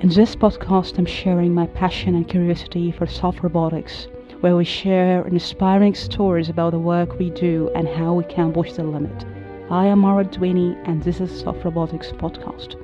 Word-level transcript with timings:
In 0.00 0.08
this 0.08 0.34
podcast, 0.34 0.96
I'm 0.96 1.04
sharing 1.04 1.52
my 1.52 1.66
passion 1.66 2.14
and 2.14 2.26
curiosity 2.26 2.90
for 2.90 3.06
soft 3.06 3.42
robotics, 3.42 4.08
where 4.40 4.56
we 4.56 4.64
share 4.64 5.28
inspiring 5.28 5.94
stories 5.94 6.48
about 6.48 6.70
the 6.70 6.78
work 6.78 7.18
we 7.18 7.28
do 7.28 7.70
and 7.74 7.86
how 7.86 8.14
we 8.14 8.24
can 8.24 8.50
push 8.50 8.72
the 8.72 8.82
limit. 8.82 9.26
I 9.68 9.84
am 9.84 9.98
Mara 9.98 10.24
Dwiney, 10.24 10.74
and 10.88 11.02
this 11.02 11.20
is 11.20 11.40
Soft 11.42 11.66
Robotics 11.66 12.12
Podcast. 12.12 12.76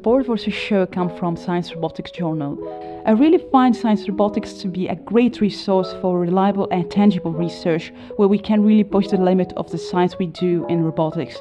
Support 0.00 0.24
for 0.24 0.36
this 0.38 0.54
show 0.54 0.86
comes 0.86 1.12
from 1.18 1.36
Science 1.36 1.74
Robotics 1.74 2.10
Journal. 2.10 2.56
I 3.04 3.10
really 3.10 3.36
find 3.52 3.76
Science 3.76 4.08
Robotics 4.08 4.54
to 4.54 4.68
be 4.68 4.88
a 4.88 4.94
great 4.94 5.42
resource 5.42 5.92
for 6.00 6.18
reliable 6.18 6.66
and 6.70 6.90
tangible 6.90 7.32
research 7.32 7.92
where 8.16 8.26
we 8.26 8.38
can 8.38 8.64
really 8.64 8.82
push 8.82 9.08
the 9.08 9.18
limit 9.18 9.52
of 9.58 9.70
the 9.70 9.76
science 9.76 10.18
we 10.18 10.28
do 10.28 10.64
in 10.70 10.82
robotics. 10.82 11.36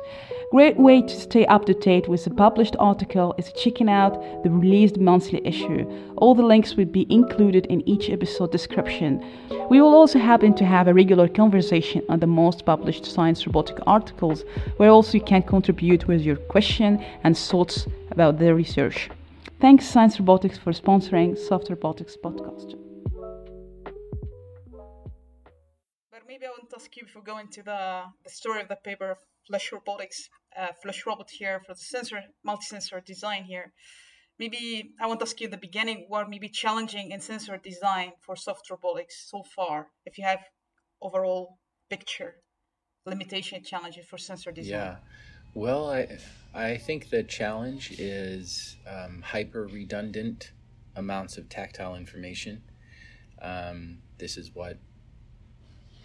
Great 0.52 0.77
way 0.77 0.99
to 0.99 1.16
stay 1.16 1.45
up 1.45 1.66
to 1.66 1.76
date 1.76 2.08
with 2.08 2.23
the 2.23 2.31
published 2.31 2.76
article 2.80 3.35
is 3.38 3.53
checking 3.53 3.88
out 3.88 4.20
the 4.44 4.49
released 4.49 4.98
monthly 4.98 5.45
issue. 5.45 5.88
All 6.17 6.34
the 6.34 6.41
links 6.41 6.73
will 6.75 6.85
be 6.85 7.05
included 7.13 7.67
in 7.67 7.88
each 7.88 8.09
episode 8.09 8.52
description. 8.52 9.23
We 9.70 9.80
will 9.80 9.94
also 9.94 10.17
happen 10.17 10.55
to 10.55 10.66
have 10.66 10.88
a 10.88 10.94
regular 10.94 11.27
conversation 11.27 12.02
on 12.09 12.20
the 12.20 12.25
most 12.25 12.66
published 12.66 13.05
science 13.05 13.45
robotic 13.45 13.77
articles, 13.85 14.44
where 14.77 14.89
also 14.89 15.20
you 15.20 15.23
can 15.23 15.44
contribute 15.44 16.08
with 16.08 16.22
your 16.22 16.38
question 16.38 17.05
and 17.23 17.38
thoughts 17.38 17.86
about 18.09 18.39
the 18.39 18.55
research. 18.55 19.11
Thanks 19.61 19.86
Science 19.86 20.20
Robotics 20.20 20.58
for 20.58 20.72
sponsoring 20.72 21.38
Soft 21.38 21.70
Robotics 21.70 22.17
podcast. 22.17 22.73
But 26.11 26.23
maybe 26.28 26.47
I 26.47 26.50
to 26.69 26.75
ask 26.75 26.97
you 26.97 27.03
before 27.03 27.22
going 27.22 27.50
to 27.50 27.61
the, 27.61 28.03
the 28.23 28.30
story 28.31 28.61
of 28.61 28.67
the 28.67 28.78
paper 28.78 29.11
of 29.11 29.19
Flesh 29.47 29.72
Robotics, 29.72 30.30
uh, 30.58 30.67
Flesh 30.81 31.05
Robot 31.05 31.30
here 31.30 31.61
for 31.66 31.73
the 31.73 31.80
sensor, 31.80 32.22
multi-sensor 32.44 33.02
design 33.05 33.44
here. 33.44 33.73
Maybe 34.38 34.91
I 35.02 35.08
want 35.08 35.19
to 35.19 35.25
ask 35.25 35.39
you 35.41 35.45
in 35.45 35.52
the 35.52 35.58
beginning 35.58 36.06
what 36.08 36.30
may 36.30 36.39
be 36.39 36.50
challenging 36.50 37.11
in 37.11 37.19
sensor 37.19 37.58
design 37.58 38.14
for 38.22 38.36
soft 38.36 38.69
robotics 38.69 39.30
so 39.30 39.44
far, 39.56 39.88
if 40.06 40.17
you 40.17 40.23
have 40.23 40.39
overall 41.02 41.58
picture 41.89 42.36
limitation 43.06 43.64
challenges 43.64 44.06
for 44.06 44.17
sensor 44.17 44.52
design. 44.52 44.72
Yeah, 44.72 44.95
well, 45.53 45.89
I 45.89 46.19
I 46.53 46.78
think 46.78 47.09
the 47.09 47.23
challenge 47.23 47.91
is 48.00 48.78
um, 48.88 49.22
hyper 49.22 49.67
redundant 49.67 50.52
amounts 50.95 51.38
of 51.38 51.50
tactile 51.50 51.95
information. 51.95 52.61
Um, 53.41 54.00
this 54.17 54.38
is 54.38 54.53
what 54.53 54.78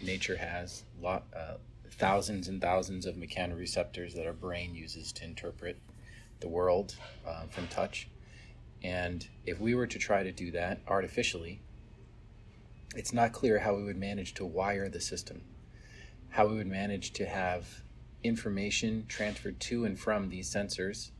nature 0.01 0.37
has 0.37 0.83
lot 1.01 1.25
uh, 1.35 1.55
thousands 1.97 2.47
and 2.47 2.61
thousands 2.61 3.05
of 3.05 3.15
mechanoreceptors 3.15 4.13
that 4.15 4.25
our 4.25 4.33
brain 4.33 4.75
uses 4.75 5.11
to 5.13 5.23
interpret 5.23 5.79
the 6.39 6.47
world 6.47 6.95
uh, 7.25 7.45
from 7.49 7.67
touch. 7.67 8.09
And 8.83 9.27
if 9.45 9.59
we 9.59 9.73
were 9.75 9.87
to 9.87 9.97
try 9.97 10.23
to 10.23 10.31
do 10.31 10.51
that 10.51 10.81
artificially, 10.87 11.61
it's 12.95 13.13
not 13.13 13.33
clear 13.33 13.59
how 13.59 13.75
we 13.75 13.83
would 13.83 13.97
manage 13.97 14.33
to 14.35 14.45
wire 14.45 14.89
the 14.89 15.01
system, 15.01 15.41
how 16.29 16.47
we 16.47 16.57
would 16.57 16.67
manage 16.67 17.11
to 17.13 17.25
have 17.25 17.81
information 18.23 19.05
transferred 19.07 19.59
to 19.61 19.85
and 19.85 19.99
from 19.99 20.29
these 20.29 20.51
sensors, 20.53 21.11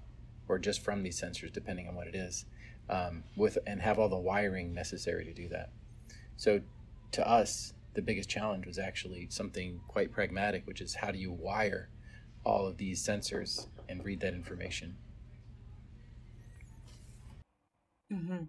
or 0.47 0.59
just 0.59 0.81
from 0.81 1.03
these 1.03 1.19
sensors, 1.19 1.51
depending 1.51 1.87
on 1.87 1.95
what 1.95 2.07
it 2.07 2.15
is, 2.15 2.45
um, 2.89 3.23
with 3.35 3.57
and 3.65 3.81
have 3.81 3.99
all 3.99 4.09
the 4.09 4.17
wiring 4.17 4.73
necessary 4.73 5.25
to 5.25 5.33
do 5.33 5.47
that. 5.49 5.69
So, 6.37 6.61
to 7.11 7.27
us, 7.27 7.73
the 7.95 8.01
biggest 8.01 8.29
challenge 8.29 8.65
was 8.65 8.77
actually 8.77 9.27
something 9.29 9.81
quite 9.87 10.11
pragmatic, 10.11 10.67
which 10.67 10.81
is 10.81 10.95
how 10.95 11.11
do 11.11 11.17
you 11.17 11.31
wire 11.31 11.89
all 12.43 12.67
of 12.67 12.77
these 12.77 13.05
sensors 13.05 13.67
and 13.89 14.05
read 14.05 14.19
that 14.19 14.33
information. 14.33 14.97
Mm-hmm. 18.11 18.43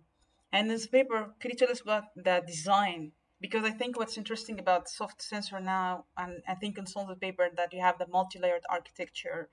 And 0.52 0.70
this 0.70 0.86
paper, 0.86 1.34
could 1.40 1.50
you 1.50 1.56
tell 1.56 1.70
us 1.70 1.80
about 1.80 2.04
the 2.14 2.42
design? 2.46 3.12
Because 3.40 3.64
I 3.64 3.70
think 3.70 3.98
what's 3.98 4.16
interesting 4.16 4.58
about 4.58 4.88
soft 4.88 5.22
sensor 5.22 5.60
now, 5.60 6.04
and 6.16 6.42
I 6.48 6.54
think 6.54 6.78
in 6.78 6.86
some 6.86 7.02
of 7.02 7.08
the 7.08 7.16
paper 7.16 7.48
that 7.56 7.72
you 7.72 7.80
have 7.80 7.98
the 7.98 8.06
multi-layered 8.06 8.62
architecture, 8.70 9.48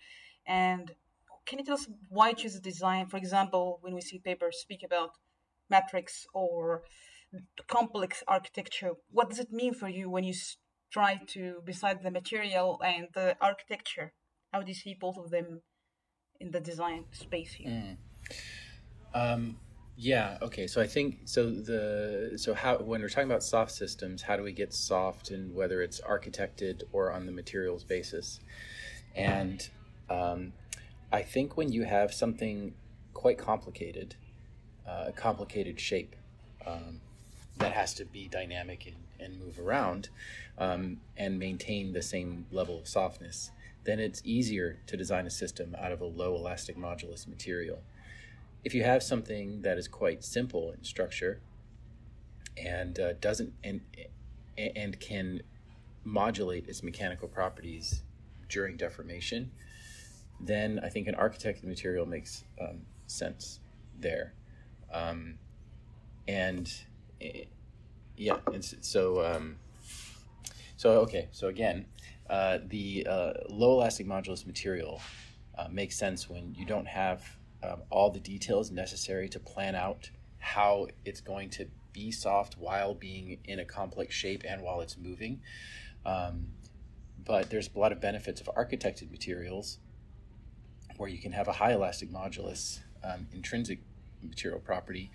and 0.46 0.92
can 1.46 1.59
you 1.59 1.66
tell 1.66 1.76
us 1.76 1.88
why 2.09 2.34
choose 2.34 2.53
the 2.53 2.62
design? 2.62 3.08
For 3.08 3.18
example, 3.18 3.80
when 3.82 3.94
we 3.94 4.02
see 4.02 4.20
papers 4.20 4.59
speak 4.62 4.84
about 4.84 5.12
metrics 5.70 6.26
or 6.34 6.84
complex 7.68 8.24
architecture. 8.28 8.92
What 9.10 9.30
does 9.30 9.40
it 9.40 9.52
mean 9.52 9.74
for 9.74 9.90
you 9.90 10.10
when 10.10 10.24
you 10.24 10.34
try 10.92 11.20
to, 11.28 11.62
beside 11.66 12.04
the 12.04 12.12
material 12.12 12.80
and 12.86 13.08
the 13.14 13.36
architecture, 13.42 14.14
how 14.52 14.62
do 14.62 14.68
you 14.68 14.76
see 14.76 14.96
both 15.00 15.18
of 15.18 15.32
them 15.32 15.62
in 16.40 16.52
the 16.52 16.60
design 16.60 17.06
space 17.12 17.54
here? 17.54 17.70
Mm. 17.70 17.98
Um, 19.14 19.58
yeah. 19.96 20.38
Okay. 20.42 20.68
So 20.68 20.82
I 20.82 20.88
think 20.88 21.20
so. 21.26 21.52
The 21.52 22.34
so 22.36 22.54
how 22.54 22.78
when 22.78 23.02
we're 23.02 23.10
talking 23.10 23.30
about 23.30 23.44
soft 23.44 23.72
systems, 23.72 24.24
how 24.24 24.36
do 24.36 24.44
we 24.44 24.52
get 24.52 24.74
soft, 24.74 25.30
and 25.30 25.54
whether 25.54 25.82
it's 25.82 26.02
architected 26.02 26.82
or 26.92 27.12
on 27.12 27.26
the 27.26 27.32
materials 27.32 27.84
basis, 27.84 28.40
and 29.16 29.70
um, 30.10 30.54
I 31.12 31.22
think 31.22 31.58
when 31.58 31.72
you 31.72 31.84
have 31.84 32.12
something 32.12 32.74
quite 33.14 33.38
complicated, 33.38 34.16
uh, 34.88 35.06
a 35.08 35.12
complicated 35.12 35.80
shape, 35.80 36.16
um, 36.66 37.00
that 37.58 37.74
has 37.74 37.94
to 37.96 38.06
be 38.06 38.28
dynamic 38.28 38.86
and, 38.88 38.96
and 39.19 39.40
move 39.40 39.59
around 39.59 40.09
um, 40.58 40.97
and 41.18 41.38
maintain 41.40 41.94
the 41.94 42.02
same 42.02 42.46
level 42.52 42.80
of 42.80 42.88
softness, 42.88 43.52
then 43.84 44.00
it's 44.00 44.22
easier 44.24 44.80
to 44.88 44.97
design 44.97 45.25
a 45.25 45.30
system 45.30 45.75
out 45.80 45.91
of 45.91 46.02
a 46.02 46.06
low 46.06 46.36
elastic 46.36 46.78
modulus 46.78 47.28
material. 47.28 47.80
If 48.64 48.74
you 48.74 48.84
have 48.84 49.03
something 49.03 49.62
that 49.62 49.78
is 49.78 49.88
quite 49.88 50.24
simple 50.24 50.72
in 50.72 50.84
structure 50.84 51.41
and 52.58 53.00
uh, 53.00 53.14
doesn't 53.14 53.53
and 53.64 53.81
and 54.58 55.00
can 55.00 55.41
modulate 56.03 56.68
its 56.68 56.84
mechanical 56.84 57.28
properties 57.28 58.03
during 58.50 58.78
deformation, 58.78 59.52
then 60.40 60.80
I 60.84 60.90
think 60.90 61.08
an 61.08 61.16
architected 61.16 61.64
material 61.64 62.06
makes 62.06 62.44
um, 62.62 62.81
sense 63.08 63.59
there. 64.00 64.34
Um, 64.94 65.40
and 66.28 66.72
yeah, 68.17 68.38
it's, 68.51 68.75
so 68.81 69.25
um, 69.25 69.57
so 70.78 70.91
okay. 71.01 71.28
So 71.31 71.47
again, 71.47 71.85
uh, 72.29 72.59
the 72.67 73.07
uh, 73.09 73.34
low 73.50 73.73
elastic 73.73 74.07
modulus 74.07 74.45
material 74.45 75.01
uh, 75.57 75.67
makes 75.72 75.97
sense 75.97 76.29
when 76.29 76.56
you 76.57 76.66
don't 76.66 76.88
have 76.88 77.23
um, 77.63 77.81
all 77.89 78.09
the 78.09 78.19
details 78.19 78.72
necessary 78.72 79.29
to 79.29 79.39
plan 79.39 79.75
out 79.75 80.09
how 80.39 80.88
it's 81.06 81.22
going 81.22 81.50
to 81.50 81.67
be 81.94 82.11
soft 82.11 82.57
while 82.57 82.94
being 82.94 83.38
in 83.45 83.59
a 83.59 83.66
complex 83.66 84.13
shape 84.13 84.44
and 84.47 84.61
while 84.61 84.81
it's 84.81 84.97
moving. 84.97 85.41
Um, 86.05 86.47
but 87.23 87.50
there's 87.50 87.69
a 87.73 87.79
lot 87.79 87.91
of 87.91 88.01
benefits 88.01 88.41
of 88.41 88.47
architected 88.47 89.09
materials 89.09 89.79
where 90.97 91.09
you 91.09 91.17
can 91.17 91.31
have 91.31 91.47
a 91.47 91.53
high 91.53 91.72
elastic 91.72 92.11
modulus 92.11 92.79
um, 93.03 93.28
intrinsic 93.34 93.79
material 94.22 94.59
property 94.59 95.11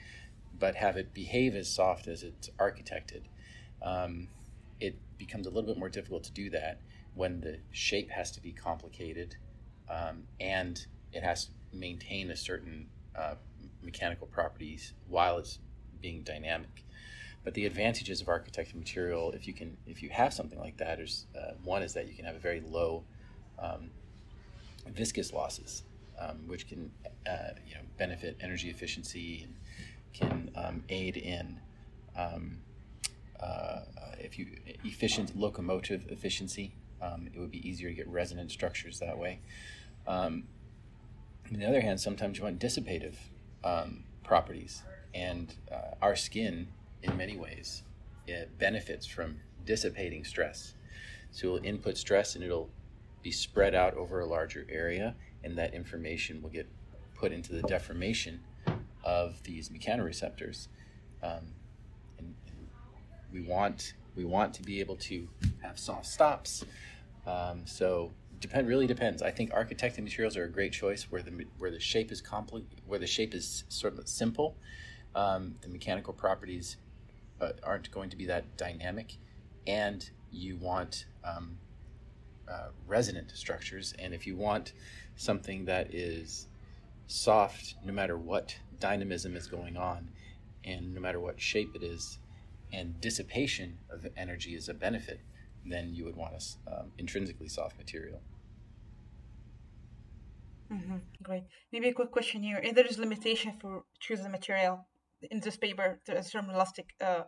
but 0.58 0.74
have 0.74 0.96
it 0.96 1.14
behave 1.14 1.54
as 1.54 1.68
soft 1.68 2.08
as 2.08 2.22
it's 2.22 2.50
architected. 2.58 3.22
Um, 3.82 4.28
it 4.80 4.96
becomes 5.18 5.46
a 5.46 5.50
little 5.50 5.68
bit 5.68 5.78
more 5.78 5.88
difficult 5.88 6.24
to 6.24 6.32
do 6.32 6.50
that 6.50 6.80
when 7.14 7.40
the 7.40 7.58
shape 7.72 8.10
has 8.10 8.30
to 8.32 8.40
be 8.40 8.52
complicated 8.52 9.36
um, 9.90 10.24
and 10.40 10.86
it 11.12 11.22
has 11.22 11.46
to 11.46 11.50
maintain 11.72 12.30
a 12.30 12.36
certain 12.36 12.86
uh, 13.16 13.34
mechanical 13.82 14.26
properties 14.26 14.92
while 15.08 15.38
it's 15.38 15.58
being 16.00 16.22
dynamic. 16.22 16.84
But 17.44 17.54
the 17.54 17.66
advantages 17.66 18.20
of 18.20 18.26
architected 18.26 18.74
material, 18.74 19.32
if 19.32 19.46
you 19.46 19.54
can, 19.54 19.76
if 19.86 20.02
you 20.02 20.10
have 20.10 20.34
something 20.34 20.58
like 20.58 20.76
that, 20.78 21.00
is 21.00 21.26
uh, 21.36 21.52
one 21.64 21.82
is 21.82 21.94
that 21.94 22.08
you 22.08 22.14
can 22.14 22.24
have 22.24 22.36
a 22.36 22.40
very 22.40 22.60
low 22.60 23.04
um, 23.58 23.90
viscous 24.88 25.32
losses, 25.32 25.84
um, 26.20 26.46
which 26.46 26.68
can 26.68 26.90
uh, 27.26 27.54
you 27.66 27.74
know 27.74 27.80
benefit 27.96 28.36
energy 28.40 28.68
efficiency 28.68 29.42
and 29.44 29.54
can 30.12 30.50
um, 30.56 30.82
aid 30.88 31.16
in 31.16 31.60
um, 32.16 32.58
uh, 33.40 33.80
if 34.18 34.38
you 34.38 34.46
efficient 34.84 35.36
locomotive 35.36 36.06
efficiency. 36.08 36.74
Um, 37.00 37.28
it 37.32 37.38
would 37.38 37.52
be 37.52 37.66
easier 37.68 37.88
to 37.88 37.94
get 37.94 38.08
resonant 38.08 38.50
structures 38.50 38.98
that 38.98 39.16
way. 39.16 39.40
Um, 40.06 40.44
on 41.50 41.58
the 41.58 41.66
other 41.66 41.80
hand, 41.80 42.00
sometimes 42.00 42.38
you 42.38 42.44
want 42.44 42.58
dissipative 42.58 43.14
um, 43.62 44.04
properties, 44.24 44.82
and 45.14 45.54
uh, 45.72 45.94
our 46.02 46.16
skin, 46.16 46.68
in 47.02 47.16
many 47.16 47.36
ways, 47.36 47.84
it 48.26 48.58
benefits 48.58 49.06
from 49.06 49.40
dissipating 49.64 50.24
stress. 50.24 50.74
So 51.30 51.52
we'll 51.52 51.64
input 51.64 51.96
stress, 51.96 52.34
and 52.34 52.44
it'll 52.44 52.70
be 53.22 53.30
spread 53.30 53.74
out 53.74 53.94
over 53.94 54.20
a 54.20 54.26
larger 54.26 54.66
area, 54.68 55.14
and 55.44 55.56
that 55.56 55.74
information 55.74 56.42
will 56.42 56.50
get 56.50 56.68
put 57.14 57.32
into 57.32 57.52
the 57.52 57.62
deformation 57.62 58.40
of 59.08 59.42
these 59.42 59.70
mechanoreceptors. 59.70 60.68
Um, 61.22 61.54
and, 62.18 62.34
we 63.32 63.42
want 63.42 63.94
we 64.16 64.24
want 64.24 64.54
to 64.54 64.62
be 64.62 64.80
able 64.80 64.96
to 64.96 65.28
have 65.62 65.78
soft 65.78 66.06
stops. 66.06 66.64
Um, 67.26 67.66
so 67.66 68.10
depend 68.40 68.66
really 68.66 68.86
depends. 68.86 69.22
I 69.22 69.30
think 69.30 69.50
architecting 69.50 70.02
materials 70.02 70.36
are 70.36 70.44
a 70.44 70.50
great 70.50 70.72
choice 70.72 71.10
where 71.10 71.22
the 71.22 71.44
where 71.58 71.70
the 71.70 71.80
shape 71.80 72.10
is 72.10 72.20
complex, 72.20 72.64
where 72.86 72.98
the 72.98 73.06
shape 73.06 73.34
is 73.34 73.64
sort 73.68 73.98
of 73.98 74.08
simple. 74.08 74.56
Um, 75.14 75.56
the 75.60 75.68
mechanical 75.68 76.12
properties 76.14 76.76
uh, 77.40 77.52
aren't 77.62 77.90
going 77.90 78.10
to 78.10 78.16
be 78.16 78.26
that 78.26 78.56
dynamic, 78.56 79.16
and 79.66 80.08
you 80.30 80.56
want 80.56 81.06
um, 81.24 81.58
uh, 82.50 82.68
resonant 82.86 83.32
structures. 83.34 83.94
And 83.98 84.14
if 84.14 84.26
you 84.26 84.36
want 84.36 84.72
something 85.16 85.66
that 85.66 85.94
is 85.94 86.46
soft, 87.06 87.74
no 87.84 87.92
matter 87.92 88.16
what 88.16 88.56
dynamism 88.80 89.36
is 89.36 89.46
going 89.46 89.76
on, 89.76 90.08
and 90.64 90.94
no 90.94 91.00
matter 91.00 91.20
what 91.20 91.40
shape 91.40 91.74
it 91.74 91.82
is, 91.82 92.18
and 92.72 93.00
dissipation 93.00 93.78
of 93.90 94.06
energy 94.16 94.54
is 94.54 94.68
a 94.68 94.74
benefit, 94.74 95.20
then 95.64 95.94
you 95.94 96.04
would 96.04 96.16
want 96.16 96.34
a 96.34 96.80
um, 96.80 96.92
intrinsically 96.98 97.48
soft 97.48 97.78
material. 97.78 98.20
Mm-hmm. 100.72 100.96
Great. 101.22 101.44
Maybe 101.72 101.88
a 101.88 101.94
quick 101.94 102.10
question 102.10 102.42
here. 102.42 102.60
If 102.62 102.74
there 102.74 102.86
is 102.86 102.98
limitation 102.98 103.54
for 103.60 103.84
choosing 104.00 104.30
material 104.30 104.86
in 105.30 105.40
this 105.40 105.56
paper, 105.56 106.00
there 106.06 106.18
are 106.18 106.22
some 106.22 106.50
elastic 106.50 106.94
uh, 107.00 107.22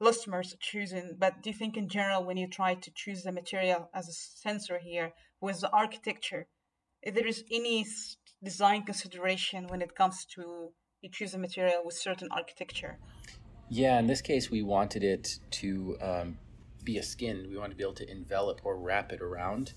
elastomers 0.00 0.54
choosing, 0.60 1.16
but 1.18 1.42
do 1.42 1.50
you 1.50 1.56
think 1.56 1.76
in 1.76 1.88
general 1.88 2.24
when 2.24 2.36
you 2.36 2.48
try 2.48 2.74
to 2.74 2.90
choose 2.94 3.22
the 3.22 3.32
material 3.32 3.90
as 3.94 4.08
a 4.08 4.12
sensor 4.12 4.78
here 4.78 5.12
with 5.40 5.60
the 5.60 5.70
architecture, 5.70 6.46
if 7.02 7.14
there 7.14 7.26
is 7.26 7.44
any 7.50 7.84
design 8.42 8.82
consideration 8.84 9.66
when 9.68 9.82
it 9.82 9.94
comes 9.94 10.24
to 10.24 10.72
you 11.04 11.10
choose 11.10 11.34
a 11.34 11.38
material 11.38 11.82
with 11.84 11.94
certain 11.94 12.28
architecture? 12.32 12.96
Yeah, 13.68 13.98
in 13.98 14.06
this 14.06 14.22
case, 14.22 14.50
we 14.50 14.62
wanted 14.62 15.04
it 15.04 15.38
to 15.52 15.96
um, 16.00 16.38
be 16.82 16.98
a 16.98 17.02
skin. 17.02 17.46
We 17.50 17.58
wanted 17.58 17.70
to 17.70 17.76
be 17.76 17.84
able 17.84 17.94
to 17.94 18.10
envelop 18.10 18.62
or 18.64 18.76
wrap 18.76 19.12
it 19.12 19.20
around 19.20 19.74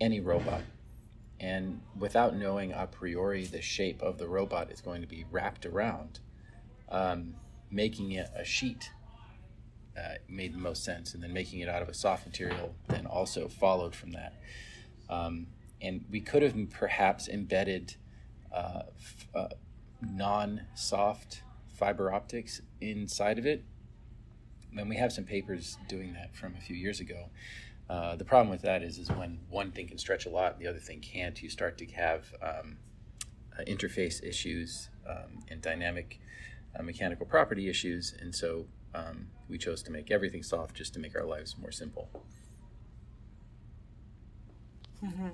any 0.00 0.20
robot. 0.20 0.62
And 1.40 1.80
without 1.96 2.36
knowing 2.36 2.72
a 2.72 2.86
priori 2.86 3.44
the 3.44 3.62
shape 3.62 4.02
of 4.02 4.18
the 4.18 4.28
robot 4.28 4.72
is 4.72 4.80
going 4.80 5.00
to 5.00 5.06
be 5.06 5.24
wrapped 5.30 5.64
around, 5.64 6.18
um, 6.88 7.34
making 7.70 8.12
it 8.12 8.28
a 8.36 8.44
sheet 8.44 8.90
uh, 9.96 10.14
made 10.28 10.54
the 10.54 10.58
most 10.58 10.84
sense. 10.84 11.14
And 11.14 11.22
then 11.22 11.32
making 11.32 11.60
it 11.60 11.68
out 11.68 11.82
of 11.82 11.88
a 11.88 11.94
soft 11.94 12.26
material 12.26 12.74
then 12.88 13.06
also 13.06 13.46
followed 13.46 13.94
from 13.94 14.12
that. 14.12 14.34
Um, 15.08 15.46
and 15.80 16.04
we 16.10 16.20
could 16.20 16.42
have 16.42 16.56
perhaps 16.70 17.28
embedded 17.28 17.94
uh, 18.52 18.82
f- 18.98 19.28
uh, 19.34 19.48
non 20.00 20.62
soft 20.74 21.42
fiber 21.74 22.12
optics 22.12 22.60
inside 22.80 23.38
of 23.38 23.46
it. 23.46 23.64
And 24.76 24.88
we 24.88 24.96
have 24.96 25.12
some 25.12 25.24
papers 25.24 25.78
doing 25.88 26.12
that 26.12 26.36
from 26.36 26.54
a 26.56 26.60
few 26.60 26.76
years 26.76 27.00
ago. 27.00 27.30
Uh, 27.88 28.16
the 28.16 28.24
problem 28.24 28.50
with 28.50 28.62
that 28.62 28.82
is, 28.82 28.98
is 28.98 29.10
when 29.10 29.38
one 29.48 29.70
thing 29.70 29.88
can 29.88 29.96
stretch 29.96 30.26
a 30.26 30.28
lot 30.28 30.52
and 30.52 30.60
the 30.60 30.66
other 30.66 30.78
thing 30.78 31.00
can't, 31.00 31.42
you 31.42 31.48
start 31.48 31.78
to 31.78 31.86
have 31.86 32.34
um, 32.42 32.76
uh, 33.58 33.62
interface 33.66 34.22
issues 34.22 34.90
um, 35.08 35.42
and 35.50 35.62
dynamic 35.62 36.20
uh, 36.78 36.82
mechanical 36.82 37.24
property 37.24 37.68
issues. 37.68 38.14
And 38.20 38.34
so 38.34 38.66
um, 38.94 39.28
we 39.48 39.56
chose 39.56 39.82
to 39.84 39.90
make 39.90 40.10
everything 40.10 40.42
soft 40.42 40.76
just 40.76 40.92
to 40.94 41.00
make 41.00 41.16
our 41.16 41.24
lives 41.24 41.56
more 41.58 41.72
simple. 41.72 42.10
Mm-hmm. 45.02 45.28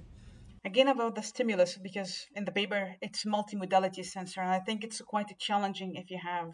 Again, 0.65 0.89
about 0.89 1.15
the 1.15 1.23
stimulus, 1.23 1.77
because 1.77 2.27
in 2.35 2.45
the 2.45 2.53
paper 2.53 2.97
it's 3.03 3.25
multimodality 3.25 4.05
sensor, 4.05 4.41
and 4.41 4.51
I 4.51 4.61
think 4.61 4.83
it's 4.83 5.01
quite 5.03 5.39
challenging 5.39 5.95
if 5.97 6.11
you 6.11 6.19
have, 6.23 6.53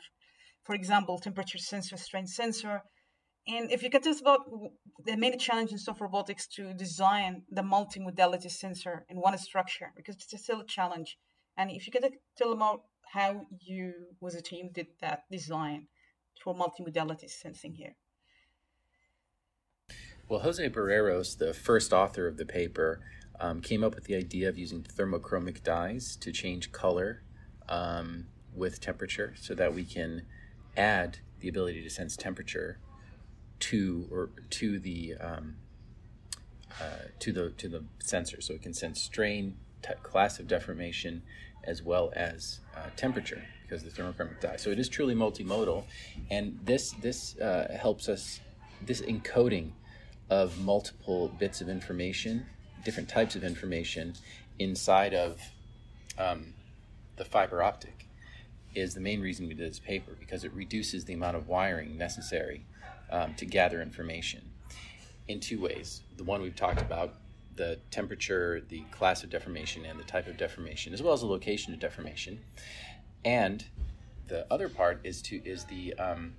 for 0.65 0.75
example, 0.75 1.19
temperature 1.19 1.59
sensor, 1.59 1.97
strain 1.97 2.27
sensor, 2.27 2.83
and 3.47 3.71
if 3.71 3.83
you 3.83 3.91
tell 3.91 4.09
us 4.09 4.21
about 4.21 4.41
the 5.07 5.17
main 5.17 5.39
challenge 5.39 5.73
in 5.73 5.79
soft 5.79 6.01
robotics 6.01 6.47
to 6.57 6.75
design 6.75 7.43
the 7.51 7.63
multimodality 7.63 8.51
sensor 8.51 9.07
in 9.09 9.17
one 9.17 9.37
structure, 9.39 9.93
because 9.97 10.17
it's 10.17 10.43
still 10.43 10.61
a 10.61 10.67
challenge. 10.67 11.17
And 11.57 11.71
if 11.71 11.87
you 11.87 11.93
could 11.93 12.13
tell 12.37 12.53
about 12.53 12.83
how 13.13 13.47
you, 13.61 13.93
as 14.27 14.35
a 14.35 14.43
team, 14.43 14.71
did 14.73 14.89
that 15.01 15.23
design 15.31 15.87
for 16.43 16.55
multimodality 16.55 17.29
sensing 17.29 17.75
here. 17.75 17.95
Well, 20.29 20.41
Jose 20.41 20.69
Barreros, 20.69 21.37
the 21.37 21.53
first 21.53 21.93
author 21.93 22.29
of 22.29 22.37
the 22.37 22.47
paper, 22.47 23.01
um, 23.41 23.61
came 23.61 23.83
up 23.83 23.95
with 23.95 24.05
the 24.05 24.15
idea 24.15 24.49
of 24.49 24.59
using 24.59 24.83
thermochromic 24.83 25.63
dyes 25.63 26.17
to 26.17 26.31
change 26.31 26.73
color 26.73 27.23
um, 27.69 28.27
with 28.55 28.81
temperature 28.81 29.35
so 29.41 29.55
that 29.55 29.75
we 29.75 29.85
can 29.85 30.23
add 30.77 31.19
the 31.41 31.49
ability 31.49 31.83
to 31.83 31.91
sense 31.91 32.17
temperature 32.17 32.79
to 33.59 34.07
or 34.11 34.31
to 34.51 34.79
the 34.79 35.15
um, 35.21 35.57
uh, 36.81 37.09
to 37.19 37.33
the 37.33 37.51
to 37.51 37.69
the 37.69 37.85
sensor, 37.99 38.41
so 38.41 38.55
it 38.55 38.63
can 38.63 38.73
sense 38.73 39.01
strain, 39.01 39.57
t- 39.83 39.93
class 40.03 40.39
of 40.39 40.47
deformation, 40.47 41.23
as 41.65 41.83
well 41.83 42.13
as 42.15 42.61
uh, 42.77 42.89
temperature 42.97 43.43
because 43.63 43.83
the 43.85 43.91
thermochromic 43.91 44.41
dye. 44.41 44.57
So 44.57 44.71
it 44.71 44.79
is 44.79 44.89
truly 44.89 45.15
multimodal, 45.15 45.85
and 46.31 46.59
this 46.65 46.93
this 46.93 47.39
uh, 47.39 47.77
helps 47.81 48.09
us 48.09 48.41
this 48.83 49.01
encoding 49.03 49.73
of 50.31 50.59
multiple 50.61 51.29
bits 51.39 51.61
of 51.61 51.69
information, 51.69 52.47
different 52.85 53.09
types 53.09 53.37
of 53.37 53.45
information 53.45 54.15
inside 54.59 55.15
of 55.15 55.41
um, 56.19 56.55
the 57.17 57.25
fiber 57.25 57.63
optic 57.63 58.07
is 58.75 58.95
the 58.95 59.01
main 59.01 59.21
reason 59.21 59.49
we 59.49 59.55
did 59.55 59.71
this 59.71 59.79
paper 59.79 60.13
because 60.19 60.45
it 60.45 60.53
reduces 60.53 61.05
the 61.05 61.15
amount 61.15 61.37
of 61.37 61.49
wiring 61.49 61.99
necessary 61.99 62.65
um, 63.11 63.35
to 63.35 63.45
gather 63.45 63.83
information 63.83 64.43
in 65.29 65.41
two 65.41 65.61
ways. 65.61 66.03
The 66.17 66.25
one 66.25 66.43
we've 66.43 66.57
talked 66.57 66.81
about, 66.81 67.15
the 67.57 67.79
temperature, 67.91 68.63
the 68.69 68.83
class 68.91 69.25
of 69.25 69.31
deformation, 69.31 69.85
and 69.85 69.99
the 69.99 70.05
type 70.05 70.29
of 70.29 70.37
deformation, 70.37 70.93
as 70.93 71.03
well 71.03 71.13
as 71.13 71.21
the 71.21 71.27
location 71.27 71.73
of 71.73 71.81
deformation. 71.81 72.41
And 73.25 73.65
the 74.29 74.47
other 74.51 74.69
part 74.69 75.01
is 75.05 75.21
to 75.23 75.37
is 75.45 75.65
the 75.65 75.95
um, 75.95 76.35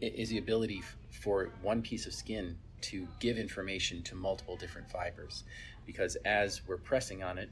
is 0.00 0.28
the 0.28 0.38
ability 0.38 0.82
for 1.10 1.50
one 1.62 1.82
piece 1.82 2.06
of 2.06 2.14
skin 2.14 2.56
to 2.82 3.06
give 3.18 3.38
information 3.38 4.02
to 4.02 4.14
multiple 4.14 4.56
different 4.56 4.90
fibers, 4.90 5.44
because 5.86 6.16
as 6.24 6.62
we're 6.66 6.76
pressing 6.76 7.22
on 7.22 7.38
it, 7.38 7.50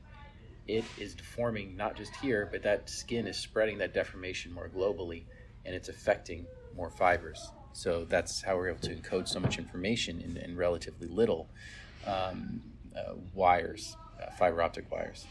it 0.67 0.85
is 0.99 1.15
deforming 1.15 1.77
not 1.77 1.97
just 1.97 2.15
here, 2.17 2.49
but 2.51 2.63
that 2.63 2.91
skin 2.91 3.27
is 3.27 3.37
spreading 3.37 3.79
that 3.79 3.95
deformation 3.95 4.53
more 4.53 4.69
globally, 4.69 5.25
and 5.65 5.75
it's 5.75 5.89
affecting 5.89 6.47
more 6.77 6.91
fibers. 6.91 7.51
So 7.73 8.05
that's 8.05 8.43
how 8.43 8.57
we're 8.57 8.69
able 8.69 8.81
to 8.81 8.95
encode 8.95 9.29
so 9.29 9.41
much 9.41 9.59
information 9.59 10.21
in, 10.21 10.37
in 10.37 10.57
relatively 10.57 11.09
little 11.09 11.49
um, 12.07 12.61
uh, 12.97 13.15
wires, 13.35 13.97
uh, 14.21 14.31
fiber 14.33 14.63
optic 14.63 14.91
wires. 14.91 15.27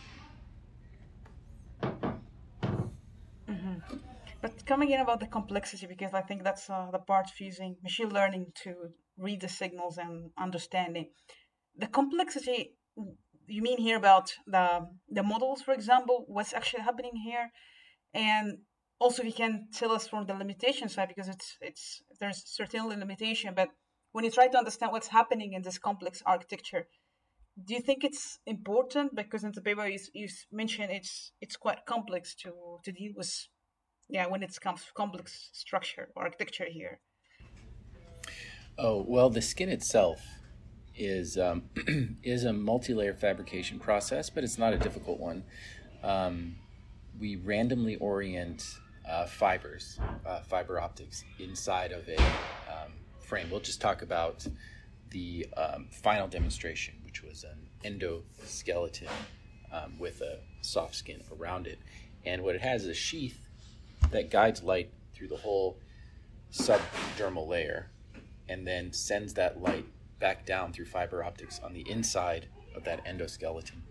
Mm-hmm. 3.50 3.98
But 4.42 4.66
coming 4.66 4.92
in 4.92 5.02
about 5.02 5.20
the 5.20 5.28
complexity, 5.28 5.88
because 5.88 6.14
I 6.14 6.22
think 6.22 6.44
that's 6.44 6.70
uh, 6.70 6.90
the 6.92 7.00
part 7.00 7.30
using 7.40 7.76
machine 7.84 8.10
learning 8.10 8.54
to 8.64 8.92
read 9.18 9.42
the 9.42 9.50
signals 9.50 9.98
and 9.98 10.32
understanding. 10.38 11.10
The 11.76 11.88
complexity, 11.88 12.76
you 13.48 13.62
mean 13.62 13.78
here 13.78 13.98
about 13.98 14.34
the 14.46 14.88
the 15.10 15.24
models, 15.24 15.62
for 15.62 15.74
example, 15.74 16.26
what's 16.28 16.54
actually 16.54 16.84
happening 16.84 17.16
here, 17.16 17.52
and 18.14 18.60
also 19.00 19.24
we 19.24 19.32
can 19.32 19.68
tell 19.74 19.92
us 19.92 20.08
from 20.08 20.26
the 20.26 20.34
limitation 20.34 20.90
side 20.90 21.08
because 21.08 21.30
it's 21.30 21.58
it's 21.62 22.02
there's 22.20 22.44
certainly 22.46 22.96
limitation 22.96 23.54
but 23.56 23.70
when 24.12 24.26
you 24.26 24.32
try 24.32 24.48
to 24.48 24.58
understand 24.58 24.92
what's 24.92 25.10
happening 25.10 25.54
in 25.54 25.62
this 25.62 25.78
complex 25.78 26.24
architecture 26.26 26.88
do 27.66 27.74
you 27.74 27.82
think 27.82 28.04
it's 28.04 28.40
important? 28.46 29.16
Because 29.16 29.44
in 29.44 29.52
the 29.52 29.62
paper 29.62 29.88
you, 29.88 30.00
you 30.14 30.28
mentioned 30.52 30.92
it's 30.92 31.32
it's 31.42 31.58
quite 31.58 31.86
complex 31.86 32.36
to 32.36 32.52
to 32.84 32.92
deal 32.92 33.14
with 33.16 33.48
yeah 34.10 34.28
when 34.28 34.44
it 34.44 34.56
comes 34.62 34.86
complex 34.94 35.50
structure 35.54 36.10
or 36.16 36.24
architecture 36.24 36.68
here 36.70 37.00
oh 38.78 39.04
well 39.08 39.30
the 39.30 39.42
skin 39.42 39.70
itself 39.70 40.22
is 40.96 41.38
um, 41.38 41.64
is 42.24 42.44
a 42.44 42.54
multi-layer 42.54 43.14
fabrication 43.14 43.80
process 43.80 44.30
but 44.30 44.44
it's 44.44 44.58
not 44.58 44.74
a 44.74 44.78
difficult 44.78 45.20
one 45.20 45.44
um, 46.04 46.56
we 47.20 47.36
randomly 47.36 47.96
orient 47.98 48.64
uh, 49.10 49.26
fibers, 49.26 50.00
uh, 50.26 50.42
fiber 50.42 50.80
optics 50.80 51.24
inside 51.40 51.92
of 51.92 52.08
a 52.08 52.18
um, 52.18 52.94
frame. 53.20 53.50
We'll 53.50 53.60
just 53.60 53.82
talk 53.82 54.02
about 54.02 54.46
the 55.10 55.48
um, 55.56 55.88
final 55.92 56.28
demonstration, 56.28 56.96
which 57.06 57.24
was 57.24 57.44
an 57.44 57.70
endoskeleton 57.86 59.10
um, 59.72 59.98
with 59.98 60.22
a 60.22 60.40
soft 60.62 60.96
skin 60.96 61.24
around 61.40 61.68
it. 61.68 61.80
And 62.26 62.44
what 62.44 62.56
it 62.56 62.62
has 62.62 62.84
is 62.84 62.90
a 62.90 62.94
sheath 62.94 63.40
that 64.12 64.30
guides 64.30 64.62
light 64.62 64.92
through 65.16 65.30
the 65.30 65.38
whole 65.38 65.80
subdermal 66.52 67.48
layer 67.48 67.90
and 68.50 68.66
then 68.66 68.92
sends 68.94 69.34
that 69.36 69.62
light 69.62 69.86
back 70.20 70.46
down 70.46 70.74
through 70.74 70.86
fiber 70.86 71.24
optics 71.24 71.60
on 71.64 71.74
the 71.74 71.90
inside 71.90 72.48
of 72.76 72.84
that 72.84 73.06
endoskeleton 73.06 73.82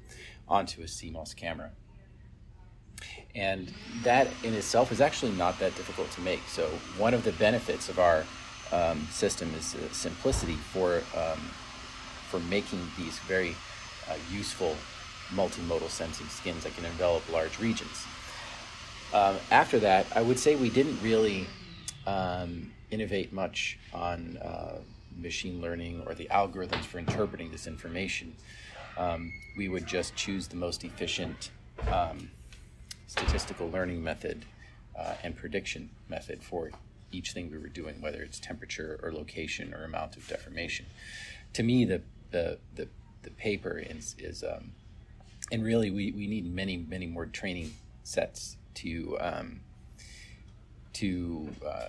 onto 0.49 0.83
a 0.83 0.85
CMOS 0.85 1.35
camera. 1.35 1.71
And 3.35 3.73
that 4.03 4.29
in 4.43 4.55
itself 4.55 4.91
is 4.91 5.01
actually 5.01 5.33
not 5.33 5.59
that 5.59 5.75
difficult 5.77 6.11
to 6.13 6.21
make. 6.23 6.41
So, 6.49 6.69
one 6.97 7.13
of 7.13 7.25
the 7.25 7.33
benefits 7.33 7.89
of 7.89 7.99
our 7.99 8.25
um, 8.73 9.07
system 9.11 9.53
is 9.55 9.77
simplicity 9.93 10.55
for, 10.55 11.03
um, 11.15 11.39
for 12.31 12.41
making 12.41 12.81
these 12.97 13.19
very 13.21 13.55
uh, 14.09 14.15
useful 14.33 14.77
multimodal 15.31 15.91
sensing 15.91 16.27
skins 16.29 16.65
that 16.65 16.75
can 16.75 16.85
envelop 16.85 17.31
large 17.31 17.59
regions. 17.59 18.07
Um, 19.13 19.37
after 19.51 19.79
that, 19.81 20.07
I 20.15 20.23
would 20.23 20.39
say 20.39 20.57
we 20.57 20.71
didn't 20.71 21.01
really 21.03 21.47
um, 22.07 22.73
innovate 22.91 23.33
much 23.33 23.79
on 23.93 24.37
uh, 24.39 24.79
machine 25.17 25.61
learning 25.61 26.03
or 26.07 26.15
the 26.15 26.27
algorithms 26.27 26.85
for 26.85 26.99
interpreting 26.99 27.51
this 27.51 27.67
information. 27.67 28.35
Um, 28.97 29.33
we 29.57 29.69
would 29.69 29.87
just 29.87 30.15
choose 30.15 30.49
the 30.49 30.57
most 30.57 30.85
efficient 30.85 31.51
um, 31.91 32.31
statistical 33.07 33.71
learning 33.71 34.03
method 34.03 34.45
uh, 34.99 35.15
and 35.23 35.37
prediction 35.37 35.91
method 36.09 36.43
for 36.43 36.71
each 37.13 37.33
thing 37.33 37.51
we 37.51 37.59
were 37.59 37.69
doing, 37.69 38.01
whether 38.01 38.23
it's 38.23 38.39
temperature 38.39 38.99
or 39.03 39.13
location 39.13 39.73
or 39.75 39.85
amount 39.85 40.17
of 40.17 40.27
deformation. 40.29 40.87
To 41.55 41.63
me, 41.63 41.85
the 41.85 42.03
the 42.31 42.59
the, 42.75 42.89
the 43.23 43.31
paper 43.31 43.79
is, 43.79 44.17
is 44.19 44.43
um, 44.43 44.73
and 45.53 45.65
really 45.65 45.91
we, 45.91 46.13
we 46.13 46.27
need 46.27 46.53
many 46.53 46.77
many 46.77 47.07
more 47.07 47.27
training 47.27 47.75
sets 48.03 48.57
to 48.75 49.17
um, 49.21 49.61
to 50.97 51.47
uh, 51.67 51.89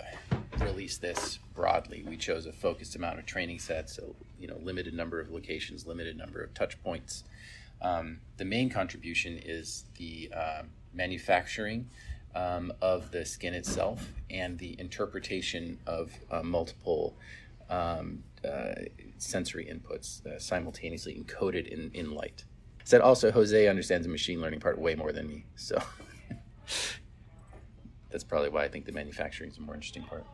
release 0.60 0.98
this 0.98 1.40
broadly. 1.56 2.04
We 2.06 2.18
chose 2.18 2.46
a 2.46 2.52
focused 2.52 2.96
amount 2.98 3.20
of 3.20 3.26
training 3.26 3.60
sets, 3.60 3.96
so 3.96 4.16
you 4.38 4.48
know, 4.50 4.58
limited 4.62 4.94
number 4.94 5.22
of 5.22 5.32
locations, 5.32 5.88
limited 5.88 6.18
number 6.18 6.42
of 6.44 6.54
touch 6.54 6.82
points. 6.84 7.24
Um, 7.82 8.20
the 8.36 8.44
main 8.44 8.70
contribution 8.70 9.40
is 9.42 9.86
the 9.98 10.30
uh, 10.36 10.64
manufacturing 10.94 11.90
um, 12.36 12.74
of 12.82 13.12
the 13.12 13.26
skin 13.26 13.54
itself 13.54 14.12
and 14.30 14.58
the 14.58 14.78
interpretation 14.78 15.80
of 15.88 16.12
uh, 16.30 16.44
multiple 16.44 17.16
um, 17.70 18.24
uh, 18.44 18.74
sensory 19.20 19.66
inputs 19.66 20.26
uh, 20.26 20.38
simultaneously 20.38 21.16
encoded 21.16 21.68
in, 21.68 21.92
in 21.94 22.12
light. 22.12 22.44
Said 22.84 23.00
also, 23.00 23.32
Jose 23.32 23.68
understands 23.68 24.06
the 24.06 24.12
machine 24.12 24.42
learning 24.42 24.60
part 24.60 24.78
way 24.78 24.96
more 24.96 25.14
than 25.14 25.28
me, 25.28 25.46
so 25.56 25.82
that's 28.18 28.32
probably 28.34 28.50
why 28.50 28.64
I 28.64 28.68
think 28.68 28.86
the 28.88 29.00
manufacturing 29.04 29.52
is 29.52 29.60
a 29.60 29.62
more 29.62 29.76
interesting 29.76 30.06
part. 30.12 30.26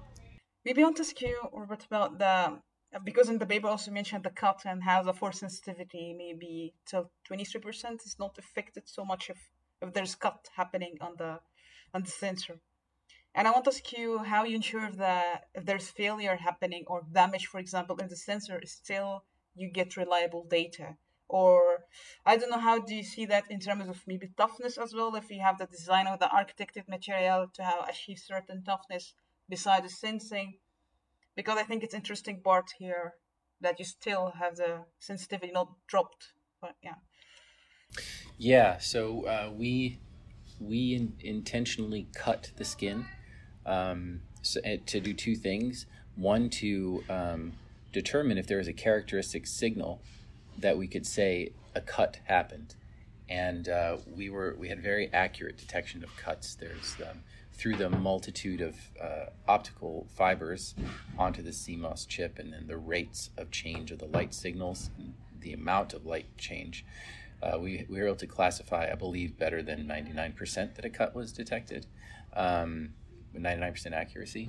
Maybe 0.64 0.82
ask 0.84 1.22
you, 1.22 1.38
Robert, 1.52 1.84
about 1.84 2.18
the 2.18 2.60
because 3.04 3.28
in 3.28 3.40
the 3.40 3.46
paper 3.46 3.68
also 3.68 3.92
mentioned 3.92 4.24
the 4.24 4.30
cut 4.30 4.62
and 4.66 4.82
how 4.90 5.04
the 5.04 5.12
force 5.12 5.40
sensitivity 5.40 6.16
maybe 6.18 6.74
till 6.86 7.12
23% 7.30 8.06
is 8.06 8.16
not 8.20 8.38
affected 8.38 8.84
so 8.86 9.04
much 9.04 9.30
if, 9.30 9.40
if 9.82 9.94
there's 9.94 10.16
cut 10.16 10.48
happening 10.56 10.96
on 11.02 11.14
the 11.18 11.32
on 11.94 12.04
the 12.04 12.16
sensor. 12.24 12.56
And 13.36 13.48
I 13.48 13.52
want 13.52 13.66
to 13.66 13.72
ask 13.72 13.92
you 13.92 14.20
how 14.20 14.46
you 14.46 14.56
ensure 14.56 14.90
that 14.92 15.48
if 15.54 15.66
there's 15.66 15.90
failure 15.90 16.38
happening 16.38 16.84
or 16.88 17.02
damage, 17.12 17.48
for 17.48 17.60
example, 17.60 17.98
in 17.98 18.08
the 18.08 18.16
sensor, 18.16 18.62
still 18.64 19.26
you 19.56 19.68
get 19.80 19.98
reliable 19.98 20.46
data. 20.60 20.88
Or 21.30 21.86
I 22.26 22.38
don't 22.38 22.52
know, 22.52 22.60
how 22.60 22.80
do 22.80 22.94
you 22.94 23.04
see 23.04 23.26
that 23.26 23.50
in 23.50 23.60
terms 23.60 23.88
of 23.90 24.02
maybe 24.06 24.30
toughness 24.38 24.78
as 24.78 24.94
well? 24.94 25.16
If 25.16 25.30
you 25.32 25.42
have 25.42 25.58
the 25.58 25.66
design 25.66 26.08
of 26.08 26.20
the 26.20 26.26
architected 26.28 26.88
material 26.88 27.48
to 27.54 27.64
have 27.64 27.88
achieve 27.90 28.20
certain 28.20 28.64
toughness 28.64 29.14
beside 29.50 29.84
the 29.84 29.90
sensing, 29.90 30.60
because 31.36 31.58
I 31.58 31.64
think 31.64 31.84
it's 31.84 31.96
interesting 31.96 32.42
part 32.42 32.72
here 32.78 33.14
that 33.62 33.80
you 33.80 33.86
still 33.86 34.34
have 34.40 34.58
the 34.58 34.86
sensitivity 35.00 35.52
not 35.52 35.70
dropped. 35.88 36.34
But 36.62 36.76
yeah. 36.84 36.96
Yeah. 38.38 38.78
So 38.78 39.26
uh, 39.26 39.52
we 39.54 40.00
we 40.60 40.94
in, 40.94 41.14
intentionally 41.20 42.08
cut 42.14 42.52
the 42.58 42.66
skin 42.66 43.06
um, 43.66 44.22
so, 44.42 44.60
eh, 44.64 44.78
to 44.86 45.00
do 45.00 45.14
two 45.14 45.36
things. 45.36 45.86
One, 46.16 46.50
to 46.62 47.04
um, 47.10 47.54
determine 47.92 48.38
if 48.38 48.48
there 48.48 48.60
is 48.60 48.68
a 48.68 48.74
characteristic 48.74 49.48
signal 49.48 50.02
that 50.58 50.78
we 50.78 50.88
could 50.88 51.06
say 51.06 51.52
a 51.76 51.82
cut 51.82 52.20
happened, 52.26 52.76
and 53.30 53.68
uh, 53.70 53.98
we 54.16 54.30
were 54.30 54.56
we 54.58 54.70
had 54.70 54.82
very 54.82 55.12
accurate 55.14 55.58
detection 55.58 56.04
of 56.04 56.16
cuts. 56.18 56.56
There's 56.56 56.96
um, 57.02 57.20
through 57.54 57.76
the 57.76 57.90
multitude 57.90 58.62
of 58.62 58.76
uh, 59.02 59.26
optical 59.48 60.08
fibers 60.16 60.74
onto 61.18 61.42
the 61.42 61.52
CMOS 61.52 62.08
chip, 62.08 62.40
and 62.40 62.52
then 62.52 62.68
the 62.68 62.78
rates 62.78 63.30
of 63.38 63.52
change 63.52 63.92
of 63.92 64.00
the 64.00 64.08
light 64.08 64.34
signals, 64.34 64.90
the 65.40 65.54
amount 65.54 65.94
of 65.94 66.06
light 66.06 66.38
change 66.38 66.86
uh, 67.44 67.58
we, 67.60 67.86
we 67.90 68.00
were 68.00 68.08
able 68.08 68.16
to 68.16 68.28
classify, 68.28 68.90
I 68.90 68.96
believe, 68.96 69.38
better 69.38 69.62
than 69.62 69.86
99% 69.86 70.76
that 70.76 70.86
a 70.86 70.90
cut 70.90 71.14
was 71.14 71.34
detected, 71.34 71.86
um, 72.34 72.92
99% 73.36 73.92
accuracy. 73.92 74.48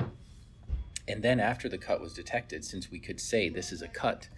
And 1.08 1.22
then 1.22 1.40
after 1.40 1.68
the 1.68 1.78
cut 1.78 2.00
was 2.00 2.14
detected, 2.14 2.64
since 2.64 2.90
we 2.90 3.00
could 3.00 3.20
say 3.20 3.48
this 3.48 3.72
is 3.72 3.82
a 3.82 3.88
cut, 3.88 4.28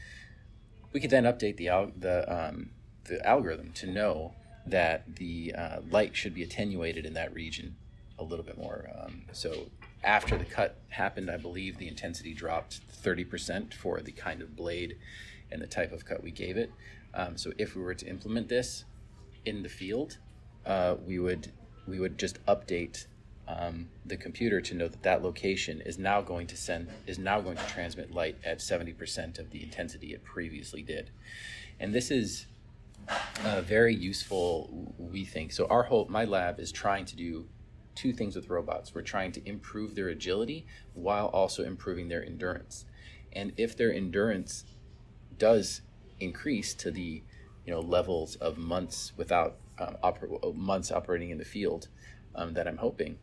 we 0.93 1.01
could 1.01 1.11
then 1.11 1.25
update 1.25 1.57
the, 1.57 1.93
the, 1.99 2.33
um, 2.33 2.71
the 3.05 3.25
algorithm 3.27 3.73
to 3.73 3.87
know 3.87 4.35
that 4.67 5.17
the 5.17 5.55
uh, 5.57 5.81
light 5.91 6.17
should 6.17 6.35
be 6.35 6.43
attenuated 6.43 7.07
in 7.07 7.15
that 7.15 7.33
region 7.33 7.77
a 8.19 8.25
little 8.25 8.45
bit 8.45 8.59
more. 8.59 8.91
Um, 8.99 9.23
so 9.33 9.67
after 10.03 10.37
the 10.37 10.45
cut 10.45 10.79
happened, 10.89 11.31
I 11.31 11.37
believe 11.37 11.79
the 11.79 11.89
intensity 11.89 12.33
dropped 12.33 12.81
30% 13.03 13.75
for 13.75 14.01
the 14.01 14.13
kind 14.13 14.43
of 14.43 14.57
blade 14.57 14.97
and 15.51 15.61
the 15.61 15.67
type 15.67 15.93
of 15.93 16.05
cut 16.05 16.23
we 16.23 16.31
gave 16.31 16.57
it. 16.57 16.73
Um, 17.15 17.37
so 17.37 17.53
if 17.59 17.77
we 17.77 17.83
were 17.83 17.95
to 17.95 18.07
implement 18.07 18.49
this 18.49 18.85
in 19.45 19.63
the 19.63 19.69
field, 19.69 20.19
uh, 20.65 20.97
we 21.05 21.19
would 21.19 21.53
we 21.87 22.01
would 22.01 22.19
just 22.19 22.45
update 22.47 23.07
um, 23.49 23.89
the 24.05 24.17
computer 24.17 24.61
to 24.61 24.75
know 24.75 24.89
that 24.89 25.03
that 25.03 25.23
location 25.23 25.81
is 25.81 25.99
now 25.99 26.21
going 26.21 26.47
to 26.49 26.57
send 26.57 26.89
is 27.07 27.19
now 27.19 27.41
going 27.41 27.57
to 27.57 27.67
transmit 27.67 28.11
light 28.11 28.37
at 28.45 28.59
70% 28.59 29.39
of 29.39 29.51
the 29.51 29.63
intensity 29.63 30.13
it 30.13 30.25
previously 30.25 30.83
did. 30.83 31.11
And 31.79 31.95
this 31.95 32.11
is 32.11 32.47
uh, 33.45 33.61
very 33.61 33.95
useful 33.95 34.95
we 34.99 35.25
think. 35.25 35.53
So 35.53 35.67
our 35.67 35.85
whole 35.85 36.07
my 36.09 36.25
lab 36.25 36.59
is 36.59 36.73
trying 36.73 37.05
to 37.07 37.17
do 37.17 37.47
two 37.95 38.13
things 38.13 38.35
with 38.35 38.51
robots. 38.51 38.95
We're 38.95 39.03
trying 39.03 39.33
to 39.33 39.49
improve 39.49 39.95
their 39.95 40.09
agility 40.09 40.67
while 40.95 41.27
also 41.27 41.63
improving 41.63 42.09
their 42.09 42.25
endurance. 42.25 42.85
And 43.33 43.53
if 43.57 43.77
their 43.77 43.93
endurance 43.93 44.65
does 45.39 45.83
increase 46.19 46.75
to 46.75 46.91
the 46.91 47.23
you 47.65 47.73
know 47.73 47.81
levels 47.81 48.37
of 48.37 48.59
months 48.59 49.13
without 49.17 49.57
um, 49.79 49.97
oper- 50.03 50.55
months 50.55 50.91
operating 50.91 51.31
in 51.31 51.39
the 51.39 51.45
field 51.45 51.89
um, 52.35 52.55
that 52.55 52.67
I'm 52.67 52.79
hoping, 52.79 53.19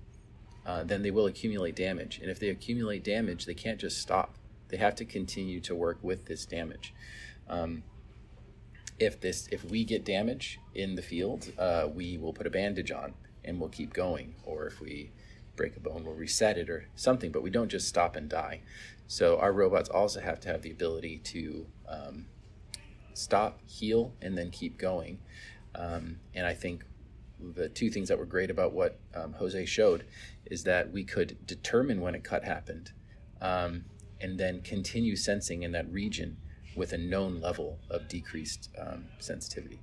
uh, 0.65 0.83
then 0.83 1.01
they 1.01 1.11
will 1.11 1.25
accumulate 1.25 1.75
damage. 1.75 2.19
And 2.19 2.29
if 2.29 2.39
they 2.39 2.49
accumulate 2.49 3.03
damage, 3.03 3.45
they 3.45 3.53
can't 3.53 3.79
just 3.79 3.99
stop. 3.99 4.35
They 4.69 4.77
have 4.77 4.95
to 4.95 5.05
continue 5.05 5.59
to 5.61 5.75
work 5.75 5.99
with 6.01 6.25
this 6.25 6.45
damage. 6.45 6.93
Um, 7.49 7.83
if 8.99 9.19
this 9.19 9.47
if 9.51 9.65
we 9.65 9.83
get 9.83 10.05
damage 10.05 10.59
in 10.73 10.95
the 10.95 11.01
field, 11.01 11.51
uh, 11.57 11.87
we 11.93 12.17
will 12.17 12.33
put 12.33 12.47
a 12.47 12.49
bandage 12.49 12.91
on 12.91 13.13
and 13.43 13.59
we'll 13.59 13.69
keep 13.69 13.93
going. 13.93 14.35
Or 14.43 14.67
if 14.67 14.79
we 14.79 15.11
break 15.55 15.75
a 15.75 15.79
bone, 15.79 16.03
we'll 16.05 16.15
reset 16.15 16.57
it 16.57 16.69
or 16.69 16.87
something. 16.95 17.31
But 17.31 17.43
we 17.43 17.49
don't 17.49 17.69
just 17.69 17.87
stop 17.87 18.15
and 18.15 18.29
die. 18.29 18.61
So 19.07 19.37
our 19.37 19.51
robots 19.51 19.89
also 19.89 20.21
have 20.21 20.39
to 20.41 20.49
have 20.49 20.61
the 20.61 20.71
ability 20.71 21.19
to 21.25 21.67
um, 21.87 22.25
stop, 23.13 23.59
heal, 23.65 24.13
and 24.21 24.37
then 24.37 24.49
keep 24.49 24.77
going. 24.77 25.19
Um, 25.75 26.17
and 26.33 26.45
I 26.45 26.53
think 26.53 26.85
the 27.39 27.69
two 27.69 27.89
things 27.89 28.07
that 28.07 28.17
were 28.17 28.25
great 28.25 28.49
about 28.49 28.73
what 28.73 28.99
um, 29.15 29.33
Jose 29.33 29.65
showed 29.65 30.05
is 30.53 30.63
that 30.63 30.91
we 30.91 31.03
could 31.03 31.29
determine 31.45 31.99
when 31.99 32.15
a 32.15 32.19
cut 32.19 32.43
happened 32.43 32.91
um, 33.41 33.85
and 34.21 34.39
then 34.39 34.61
continue 34.61 35.15
sensing 35.15 35.63
in 35.63 35.71
that 35.71 35.87
region 35.91 36.37
with 36.75 36.93
a 36.93 36.97
known 36.97 37.41
level 37.41 37.79
of 37.89 38.07
decreased 38.07 38.69
um, 38.79 39.05
sensitivity. 39.19 39.79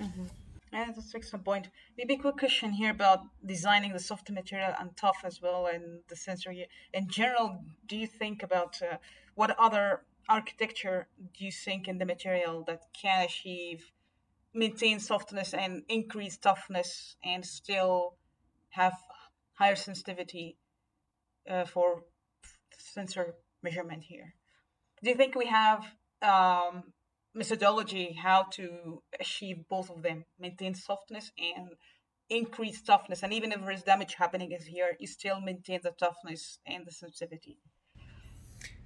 Mm-hmm. 0.00 0.24
Yeah, 0.72 0.86
that's 0.94 1.14
excellent 1.14 1.44
point. 1.44 1.68
Maybe 1.98 2.14
a 2.14 2.18
quick 2.18 2.38
question 2.38 2.72
here 2.72 2.90
about 2.90 3.20
designing 3.44 3.92
the 3.92 3.98
soft 3.98 4.30
material 4.30 4.74
and 4.78 4.96
tough 4.96 5.20
as 5.24 5.40
well, 5.42 5.66
and 5.66 6.00
the 6.08 6.16
sensor. 6.16 6.52
In 6.94 7.08
general, 7.08 7.62
do 7.86 7.96
you 7.96 8.06
think 8.06 8.42
about 8.42 8.80
uh, 8.82 8.96
what 9.34 9.50
other 9.58 10.02
architecture 10.28 11.08
do 11.36 11.44
you 11.44 11.52
think 11.52 11.88
in 11.88 11.98
the 11.98 12.06
material 12.06 12.64
that 12.68 12.80
can 12.94 13.24
achieve 13.24 13.92
maintain 14.54 15.00
softness 15.00 15.54
and 15.54 15.82
increase 15.88 16.36
toughness 16.36 17.16
and 17.24 17.44
still 17.44 18.16
have 18.70 18.94
higher 19.54 19.76
sensitivity 19.76 20.56
uh, 21.48 21.64
for 21.64 22.04
sensor 22.78 23.34
measurement 23.62 24.02
here? 24.02 24.34
Do 25.02 25.10
you 25.10 25.16
think 25.16 25.34
we 25.34 25.46
have 25.46 25.84
um, 26.20 26.84
methodology 27.34 28.12
how 28.12 28.44
to 28.52 29.02
achieve 29.18 29.68
both 29.68 29.90
of 29.90 30.02
them, 30.02 30.24
maintain 30.38 30.74
softness 30.74 31.32
and 31.38 31.68
increase 32.28 32.82
toughness? 32.82 33.22
And 33.22 33.32
even 33.32 33.52
if 33.52 33.60
there 33.60 33.70
is 33.70 33.82
damage 33.82 34.14
happening 34.14 34.52
is 34.52 34.64
here, 34.64 34.96
you 35.00 35.06
still 35.06 35.40
maintain 35.40 35.80
the 35.82 35.92
toughness 35.92 36.58
and 36.66 36.86
the 36.86 36.92
sensitivity. 36.92 37.58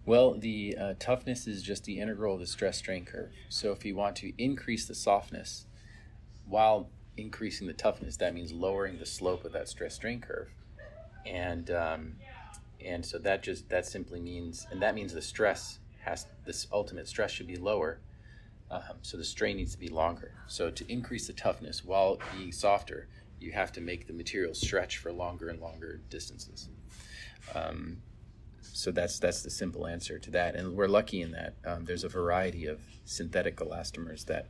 Well, 0.07 0.35
the 0.35 0.77
uh, 0.81 0.95
toughness 1.01 1.49
is 1.49 1.65
just 1.65 1.83
the 1.83 1.99
integral 1.99 2.35
of 2.35 2.41
the 2.41 2.47
stress 2.47 2.79
strain 2.79 3.05
curve. 3.05 3.33
So 3.49 3.73
if 3.73 3.85
you 3.85 3.97
want 3.97 4.15
to 4.17 4.33
increase 4.39 4.87
the 4.87 4.95
softness 4.95 5.67
while 6.47 6.89
increasing 7.17 7.67
the 7.67 7.73
toughness, 7.73 8.17
that 8.19 8.33
means 8.33 8.53
lowering 8.53 8.99
the 8.99 9.07
slope 9.07 9.45
of 9.45 9.53
that 9.53 9.69
stress 9.69 9.95
strain 9.95 10.21
curve. 10.21 10.49
And 11.27 11.73
um, 11.73 12.13
and 12.85 13.05
so 13.05 13.19
that 13.19 13.43
just 13.43 13.69
that 13.69 13.85
simply 13.85 14.21
means 14.21 14.69
and 14.71 14.81
that 14.81 14.95
means 14.95 15.13
the 15.13 15.21
stress 15.21 15.81
has 16.05 16.27
this 16.45 16.69
ultimate 16.73 17.09
stress 17.09 17.33
should 17.33 17.49
be 17.49 17.57
lower. 17.57 17.99
Um, 18.71 18.99
so 19.03 19.17
the 19.17 19.25
strain 19.25 19.57
needs 19.57 19.73
to 19.73 19.79
be 19.79 19.89
longer. 19.89 20.35
So 20.47 20.71
to 20.71 20.93
increase 20.93 21.27
the 21.27 21.33
toughness 21.33 21.85
while 21.85 22.21
being 22.37 22.53
softer, 22.53 23.09
you 23.41 23.51
have 23.53 23.73
to 23.73 23.81
make 23.81 24.07
the 24.07 24.13
material 24.13 24.55
stretch 24.55 24.99
for 24.99 25.13
longer 25.13 25.49
and 25.49 25.61
longer 25.61 26.01
distances. 26.11 26.69
Um, 27.57 28.03
so 28.73 28.91
that's 28.91 29.19
that's 29.19 29.43
the 29.43 29.51
simple 29.51 29.87
answer 29.87 30.19
to 30.19 30.31
that, 30.33 30.55
and 30.55 30.77
we're 30.77 30.89
lucky 30.89 31.23
in 31.23 31.33
that 31.33 31.55
um, 31.65 31.85
there's 31.85 32.05
a 32.05 32.09
variety 32.09 32.67
of 32.67 32.81
synthetic 33.05 33.57
elastomers 33.57 34.25
that 34.27 34.49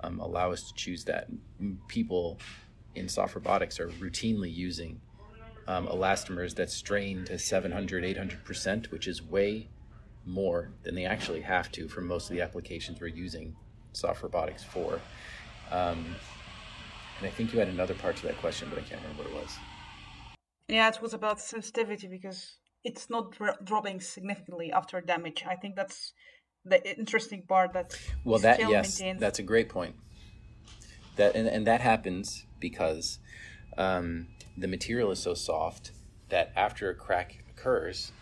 um, 0.00 0.18
allow 0.20 0.52
us 0.52 0.62
to 0.68 0.74
choose 0.74 1.04
that. 1.04 1.28
People 1.88 2.38
in 2.94 3.08
soft 3.08 3.34
robotics 3.34 3.78
are 3.78 3.88
routinely 3.88 4.52
using 4.52 5.00
um, 5.68 5.86
elastomers 5.86 6.54
that 6.56 6.70
strain 6.70 7.24
to 7.26 7.38
700, 7.38 8.04
800%, 8.04 8.90
which 8.90 9.06
is 9.06 9.22
way 9.22 9.68
more 10.26 10.70
than 10.82 10.94
they 10.94 11.04
actually 11.04 11.40
have 11.40 11.70
to 11.72 11.88
for 11.88 12.00
most 12.00 12.28
of 12.28 12.36
the 12.36 12.42
applications 12.42 13.00
we're 13.00 13.06
using 13.06 13.54
soft 13.92 14.22
robotics 14.22 14.64
for. 14.64 15.00
Um, 15.70 16.04
and 17.18 17.26
I 17.26 17.30
think 17.30 17.52
you 17.52 17.58
had 17.58 17.68
another 17.68 17.94
part 17.94 18.16
to 18.16 18.26
that 18.26 18.38
question, 18.38 18.68
but 18.70 18.78
I 18.78 18.82
can't 18.82 19.00
remember 19.02 19.24
what 19.24 19.30
it 19.30 19.42
was. 19.42 19.58
Yeah, 20.68 20.88
it 20.88 21.02
was 21.02 21.14
about 21.14 21.40
sensitivity 21.40 22.08
because 22.08 22.56
it's 22.84 23.10
not 23.10 23.32
dro- 23.32 23.56
dropping 23.62 24.00
significantly 24.00 24.72
after 24.72 25.00
damage. 25.00 25.44
I 25.46 25.56
think 25.56 25.76
that's 25.76 26.12
the 26.64 26.98
interesting 26.98 27.42
part 27.48 27.72
that 27.72 27.98
well 28.24 28.38
that 28.38 28.60
yes 28.60 29.00
maintains. 29.00 29.20
that's 29.20 29.38
a 29.38 29.42
great 29.42 29.68
point 29.68 29.94
that 31.16 31.34
and, 31.34 31.48
and 31.48 31.66
that 31.66 31.80
happens 31.80 32.44
because 32.58 33.18
um, 33.78 34.26
the 34.56 34.68
material 34.68 35.10
is 35.10 35.18
so 35.18 35.34
soft 35.34 35.92
that 36.28 36.52
after 36.54 36.90
a 36.90 36.94
crack 36.94 37.42
occurs 37.50 38.12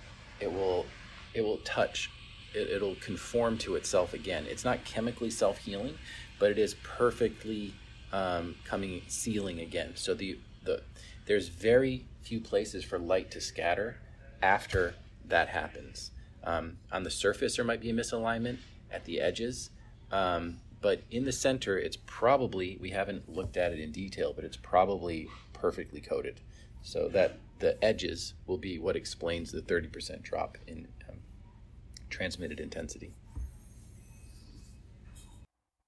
it 0.40 0.52
will 0.52 0.86
it 1.34 1.42
will 1.42 1.58
touch 1.58 2.10
it, 2.54 2.70
it'll 2.70 2.94
conform 2.96 3.58
to 3.58 3.74
itself 3.74 4.14
again 4.14 4.46
it's 4.48 4.64
not 4.64 4.84
chemically 4.84 5.30
self-healing 5.30 5.94
but 6.38 6.50
it 6.50 6.58
is 6.58 6.74
perfectly 6.84 7.74
um, 8.12 8.54
coming 8.64 9.02
sealing 9.08 9.58
again 9.60 9.92
so 9.94 10.14
the 10.14 10.38
the 10.64 10.80
there's 11.26 11.48
very 11.48 12.04
few 12.22 12.40
places 12.40 12.84
for 12.84 12.98
light 12.98 13.30
to 13.30 13.40
scatter 13.40 13.96
after 14.42 14.94
that 15.24 15.48
happens 15.48 16.10
um, 16.44 16.78
on 16.90 17.02
the 17.02 17.10
surface, 17.10 17.56
there 17.56 17.64
might 17.64 17.80
be 17.80 17.90
a 17.90 17.94
misalignment 17.94 18.58
at 18.90 19.04
the 19.04 19.20
edges, 19.20 19.70
um, 20.10 20.60
but 20.80 21.02
in 21.10 21.24
the 21.24 21.32
center, 21.32 21.76
it's 21.78 21.98
probably, 22.06 22.78
we 22.80 22.90
haven't 22.90 23.28
looked 23.28 23.56
at 23.56 23.72
it 23.72 23.80
in 23.80 23.90
detail, 23.92 24.32
but 24.32 24.44
it's 24.44 24.56
probably 24.56 25.28
perfectly 25.52 26.00
coated. 26.00 26.40
So 26.82 27.08
that 27.08 27.38
the 27.58 27.82
edges 27.84 28.34
will 28.46 28.58
be 28.58 28.78
what 28.78 28.96
explains 28.96 29.50
the 29.50 29.60
30% 29.60 30.22
drop 30.22 30.56
in 30.66 30.86
um, 31.08 31.16
transmitted 32.08 32.60
intensity. 32.60 33.14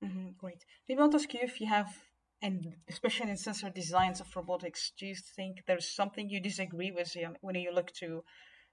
Mm-hmm, 0.05 0.31
great. 0.39 0.65
Maybe 0.89 1.01
I'll 1.01 1.15
ask 1.15 1.33
you 1.33 1.41
if 1.43 1.61
you 1.61 1.69
have, 1.69 1.95
and 2.43 2.75
especially 2.89 3.31
in 3.31 3.37
sensor 3.37 3.71
designs 3.71 4.21
of 4.21 4.35
robotics, 4.35 4.93
do 4.99 5.07
you 5.07 5.15
think 5.37 5.63
there's 5.67 5.95
something 5.95 6.29
you 6.29 6.41
disagree 6.41 6.91
with 6.91 7.15
when 7.43 7.55
you 7.55 7.73
look 7.73 7.93
to 7.95 8.25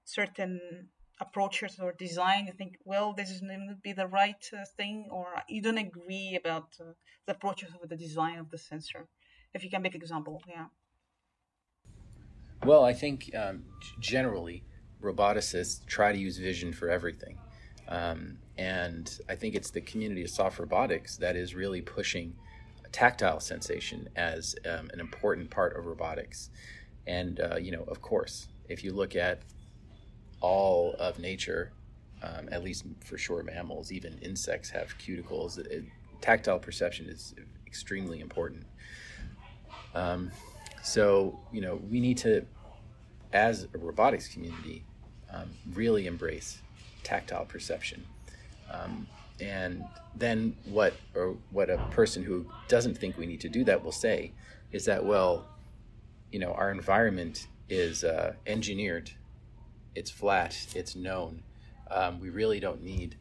certain 0.04 0.88
approaches 1.20 1.78
or 1.78 1.92
design? 1.92 2.46
You 2.46 2.52
think 2.52 2.76
well 2.84 3.12
this 3.12 3.30
is 3.30 3.40
to 3.40 3.76
be 3.82 3.92
the 3.92 4.06
right 4.06 4.42
uh, 4.52 4.64
thing 4.76 5.08
or 5.10 5.26
you 5.48 5.60
don't 5.60 5.78
agree 5.78 6.38
about 6.40 6.68
uh, 6.80 6.92
the 7.26 7.32
approaches 7.32 7.70
of 7.74 7.88
the 7.88 7.96
design 7.96 8.38
of 8.38 8.50
the 8.50 8.58
sensor? 8.58 9.06
If 9.52 9.64
you 9.64 9.70
can 9.70 9.82
make 9.82 9.94
an 9.94 10.00
example 10.00 10.40
yeah. 10.48 10.66
Well 12.64 12.84
i 12.84 12.94
think 12.94 13.30
um, 13.34 13.64
generally 14.00 14.64
roboticists 15.02 15.86
try 15.86 16.12
to 16.12 16.18
use 16.18 16.38
vision 16.38 16.72
for 16.72 16.88
everything. 16.88 17.38
Um, 17.88 18.38
and 18.56 19.18
i 19.28 19.34
think 19.34 19.54
it's 19.54 19.70
the 19.70 19.80
community 19.80 20.22
of 20.22 20.30
soft 20.30 20.58
robotics 20.58 21.16
that 21.18 21.36
is 21.36 21.54
really 21.54 21.82
pushing 21.82 22.34
tactile 22.92 23.40
sensation 23.40 24.08
as 24.16 24.56
um, 24.66 24.90
an 24.92 25.00
important 25.00 25.50
part 25.50 25.76
of 25.76 25.86
robotics 25.86 26.50
and 27.06 27.40
uh, 27.40 27.56
you 27.56 27.70
know 27.70 27.84
of 27.88 28.00
course 28.02 28.48
if 28.68 28.84
you 28.84 28.92
look 28.92 29.16
at 29.16 29.40
all 30.40 30.94
of 30.98 31.18
nature, 31.18 31.72
um, 32.22 32.48
at 32.50 32.62
least 32.62 32.84
for 33.04 33.18
sure 33.18 33.42
mammals, 33.42 33.92
even 33.92 34.18
insects 34.18 34.70
have 34.70 34.96
cuticles. 34.98 35.58
It, 35.58 35.84
tactile 36.20 36.58
perception 36.58 37.06
is 37.06 37.34
extremely 37.66 38.20
important. 38.20 38.64
Um, 39.94 40.30
so, 40.82 41.38
you 41.52 41.60
know, 41.60 41.80
we 41.90 42.00
need 42.00 42.18
to, 42.18 42.44
as 43.32 43.66
a 43.74 43.78
robotics 43.78 44.28
community, 44.28 44.84
um, 45.32 45.50
really 45.74 46.06
embrace 46.06 46.60
tactile 47.02 47.44
perception. 47.44 48.04
Um, 48.70 49.06
and 49.40 49.84
then 50.16 50.56
what, 50.64 50.94
or 51.14 51.36
what 51.50 51.70
a 51.70 51.78
person 51.90 52.22
who 52.22 52.46
doesn't 52.66 52.98
think 52.98 53.16
we 53.16 53.26
need 53.26 53.40
to 53.40 53.48
do 53.48 53.64
that 53.64 53.84
will 53.84 53.92
say 53.92 54.32
is 54.72 54.84
that, 54.86 55.04
well, 55.04 55.46
you 56.32 56.38
know, 56.38 56.52
our 56.52 56.70
environment 56.70 57.46
is 57.68 58.04
uh, 58.04 58.34
engineered 58.46 59.10
it's 59.98 60.10
flat, 60.12 60.56
it's 60.74 60.94
known. 60.94 61.42
Um, 61.90 62.20
we 62.20 62.30
really 62.30 62.60
don't 62.60 62.82
need 62.82 63.16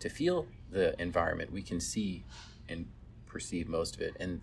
to 0.00 0.08
feel 0.08 0.46
the 0.70 1.00
environment. 1.00 1.52
We 1.52 1.62
can 1.62 1.80
see 1.80 2.24
and 2.68 2.86
perceive 3.26 3.68
most 3.68 3.94
of 3.94 4.00
it, 4.00 4.16
and 4.18 4.40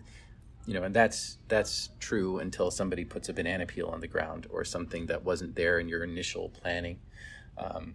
you 0.64 0.74
know, 0.74 0.84
and 0.84 0.94
that's 0.94 1.38
that's 1.48 1.90
true 1.98 2.38
until 2.38 2.70
somebody 2.70 3.04
puts 3.04 3.28
a 3.28 3.32
banana 3.32 3.66
peel 3.66 3.88
on 3.88 4.00
the 4.00 4.06
ground 4.06 4.46
or 4.50 4.64
something 4.64 5.06
that 5.06 5.24
wasn't 5.24 5.56
there 5.56 5.80
in 5.80 5.88
your 5.88 6.04
initial 6.04 6.50
planning. 6.50 7.00
Um, 7.58 7.94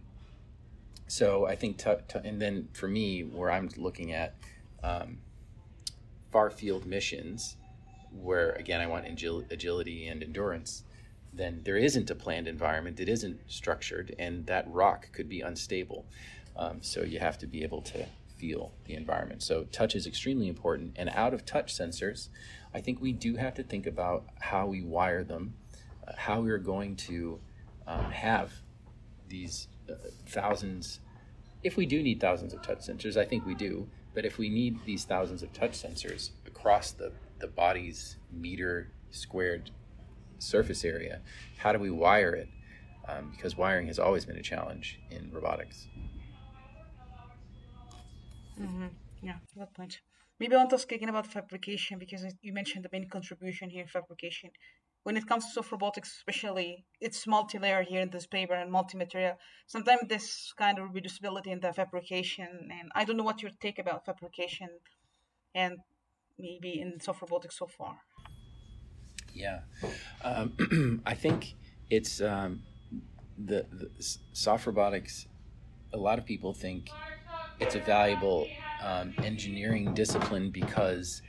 so 1.08 1.46
I 1.46 1.56
think, 1.56 1.78
t- 1.78 1.94
t- 2.08 2.20
and 2.24 2.42
then 2.42 2.70
for 2.74 2.88
me, 2.88 3.24
where 3.24 3.52
I'm 3.52 3.70
looking 3.78 4.14
at 4.14 4.36
um, 4.84 5.20
far 6.32 6.50
field 6.50 6.86
missions, 6.86 7.58
where 8.12 8.52
again 8.52 8.82
I 8.82 8.88
want 8.88 9.06
agil- 9.06 9.50
agility 9.52 10.08
and 10.08 10.24
endurance 10.24 10.84
then 11.38 11.62
there 11.64 11.78
isn't 11.78 12.10
a 12.10 12.16
planned 12.16 12.48
environment, 12.48 13.00
it 13.00 13.08
isn't 13.08 13.40
structured, 13.48 14.16
and 14.20 14.46
that 14.48 14.66
rock 14.70 15.10
could 15.14 15.30
be 15.30 15.42
unstable. 15.42 16.06
Um, 16.56 16.80
so 16.82 17.04
you 17.04 17.20
have 17.20 17.38
to 17.40 17.48
be 17.48 17.64
able 17.64 17.82
to 17.84 18.06
feel 18.38 18.72
the 18.86 18.96
environment. 18.96 19.44
So 19.44 19.64
touch 19.66 19.96
is 19.96 20.08
extremely 20.08 20.48
important. 20.48 20.94
And 20.96 21.10
out 21.10 21.34
of 21.34 21.46
touch 21.46 21.74
sensors, 21.74 22.30
I 22.74 22.82
think 22.82 23.00
we 23.00 23.14
do 23.14 23.36
have 23.36 23.54
to 23.56 23.64
think 23.64 23.86
about 23.86 24.26
how 24.40 24.66
we 24.66 24.82
wire 24.82 25.24
them, 25.24 25.54
uh, 26.08 26.14
how 26.18 26.42
we're 26.42 26.58
going 26.58 26.96
to 26.98 27.40
um, 27.86 28.12
have 28.12 28.52
these 29.30 29.68
thousands. 30.28 31.00
If 31.64 31.78
we 31.78 31.86
do 31.86 32.02
need 32.02 32.20
thousands 32.20 32.54
of 32.54 32.62
touch 32.62 32.80
sensors, 32.80 33.18
I 33.18 33.26
think 33.26 33.46
we 33.46 33.56
do. 33.56 33.88
But 34.14 34.26
if 34.26 34.38
we 34.38 34.50
need 34.50 34.80
these 34.86 35.06
thousands 35.06 35.44
of 35.44 35.54
touch 35.54 35.72
sensors 35.72 36.32
across 36.46 36.92
the, 36.92 37.12
the 37.40 37.48
body's 37.48 38.18
meter 38.32 38.92
squared 39.12 39.72
surface 40.40 40.84
area. 40.84 41.22
How 41.58 41.72
do 41.72 41.80
we 41.80 41.90
wire 41.90 42.34
it? 42.34 42.50
Um, 43.08 43.32
because 43.32 43.56
wiring 43.56 43.88
has 43.88 44.00
always 44.00 44.26
been 44.26 44.38
a 44.38 44.42
challenge 44.42 45.00
in 45.10 45.32
robotics. 45.32 45.88
Mm-hmm. 48.60 48.88
Yeah, 49.22 49.38
good 49.58 49.74
point. 49.74 50.02
Maybe 50.40 50.54
I 50.54 50.58
want 50.58 50.70
to 50.72 50.76
ask 50.76 50.92
again 50.92 51.10
about 51.10 51.28
fabrication 51.28 51.98
because 52.00 52.24
you 52.42 52.54
mentioned 52.54 52.86
the 52.86 52.90
main 52.92 53.10
contribution 53.10 53.70
here 53.70 53.88
fabrication. 53.88 54.52
When 55.08 55.16
it 55.16 55.26
comes 55.26 55.46
to 55.46 55.52
soft 55.54 55.72
robotics, 55.72 56.18
especially, 56.18 56.84
it's 57.00 57.26
multi-layer 57.26 57.82
here 57.82 58.02
in 58.02 58.10
this 58.10 58.28
paper 58.28 58.56
and 58.56 58.70
multi-material. 58.70 59.38
Sometimes 59.66 60.02
this 60.10 60.54
kind 60.58 60.78
of 60.80 60.90
reducibility 60.90 61.48
in 61.48 61.62
the 61.62 61.72
fabrication, 61.72 62.68
and 62.70 62.92
I 62.94 63.06
don't 63.06 63.16
know 63.16 63.24
what 63.24 63.42
your 63.42 63.52
take 63.62 63.80
about 63.80 64.06
fabrication, 64.06 64.68
and 65.56 65.78
maybe 66.38 66.82
in 66.82 67.00
soft 67.00 67.22
robotics 67.22 67.58
so 67.58 67.68
far. 67.68 68.00
Yeah, 69.34 69.62
um, 70.26 71.02
I 71.06 71.14
think 71.14 71.54
it's 71.90 72.20
um, 72.20 72.64
the, 73.38 73.66
the, 73.72 73.90
soft 74.34 74.68
robotics. 74.68 75.26
A 75.94 75.98
lot 75.98 76.20
of 76.20 76.26
people 76.26 76.54
think 76.54 76.90
it's 77.62 77.76
a 77.76 77.80
valuable 77.80 78.46
um, 78.84 79.14
engineering 79.20 79.94
discipline 79.94 80.52
because 80.52 81.22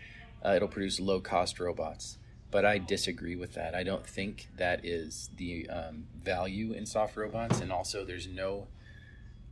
uh, 0.44 0.54
it'll 0.56 0.66
produce 0.66 0.98
low 0.98 1.20
cost 1.20 1.60
robots. 1.60 2.18
But 2.50 2.64
I 2.64 2.78
disagree 2.78 3.37
with 3.37 3.54
that. 3.54 3.74
I 3.74 3.82
don't 3.82 4.06
think 4.06 4.48
that 4.56 4.84
is 4.84 5.28
the 5.37 5.68
um, 5.68 6.06
value 6.22 6.72
in 6.72 6.87
soft 6.87 7.16
robots. 7.16 7.61
And 7.61 7.70
also, 7.70 8.04
there's 8.04 8.26
no, 8.26 8.68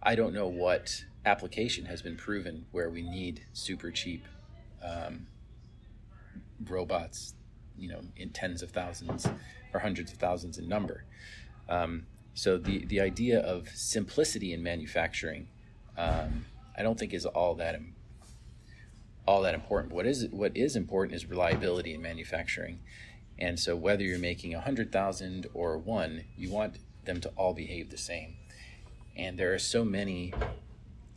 I 0.02 0.14
don't 0.14 0.32
know 0.32 0.46
what 0.46 1.04
application 1.26 1.86
has 1.86 2.00
been 2.00 2.16
proven 2.16 2.66
where 2.70 2.88
we 2.88 3.02
need 3.02 3.42
super 3.52 3.90
cheap 3.90 4.24
um, 4.82 5.26
robots 6.68 7.34
you 7.78 7.88
know 7.88 8.00
in 8.16 8.30
tens 8.30 8.62
of 8.62 8.70
thousands 8.70 9.26
or 9.72 9.80
hundreds 9.80 10.12
of 10.12 10.18
thousands 10.18 10.58
in 10.58 10.68
number. 10.68 11.04
Um, 11.68 12.06
so 12.34 12.58
the 12.58 12.84
the 12.86 13.00
idea 13.00 13.40
of 13.40 13.68
simplicity 13.70 14.52
in 14.52 14.62
manufacturing, 14.62 15.48
um, 15.96 16.46
I 16.76 16.82
don't 16.82 16.98
think 16.98 17.12
is 17.14 17.26
all 17.26 17.54
that 17.56 17.74
all 19.26 19.42
that 19.42 19.54
important. 19.54 19.92
What 19.92 20.06
is 20.06 20.28
what 20.30 20.56
is 20.56 20.76
important 20.76 21.14
is 21.14 21.26
reliability 21.26 21.94
in 21.94 22.02
manufacturing, 22.02 22.80
and 23.38 23.58
so 23.58 23.76
whether 23.76 24.02
you're 24.02 24.18
making 24.18 24.54
a 24.54 24.60
hundred 24.60 24.92
thousand 24.92 25.46
or 25.54 25.78
one, 25.78 26.24
you 26.36 26.50
want 26.50 26.78
them 27.04 27.20
to 27.20 27.28
all 27.36 27.54
behave 27.54 27.90
the 27.90 27.98
same. 27.98 28.36
And 29.16 29.38
there 29.38 29.54
are 29.54 29.58
so 29.58 29.84
many 29.84 30.34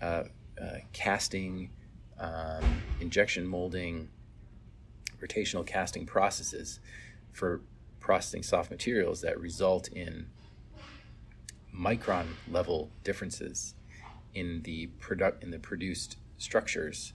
uh, 0.01 0.23
uh, 0.61 0.77
casting, 0.93 1.69
um, 2.19 2.81
injection 3.01 3.45
molding, 3.45 4.09
rotational 5.21 5.65
casting 5.65 6.05
processes 6.05 6.79
for 7.33 7.61
processing 7.99 8.43
soft 8.43 8.71
materials 8.71 9.21
that 9.21 9.39
result 9.39 9.87
in 9.89 10.27
micron 11.75 12.25
level 12.49 12.89
differences 13.03 13.75
in 14.33 14.61
the 14.63 14.87
product 14.99 15.43
in 15.43 15.51
the 15.51 15.59
produced 15.59 16.17
structures 16.37 17.13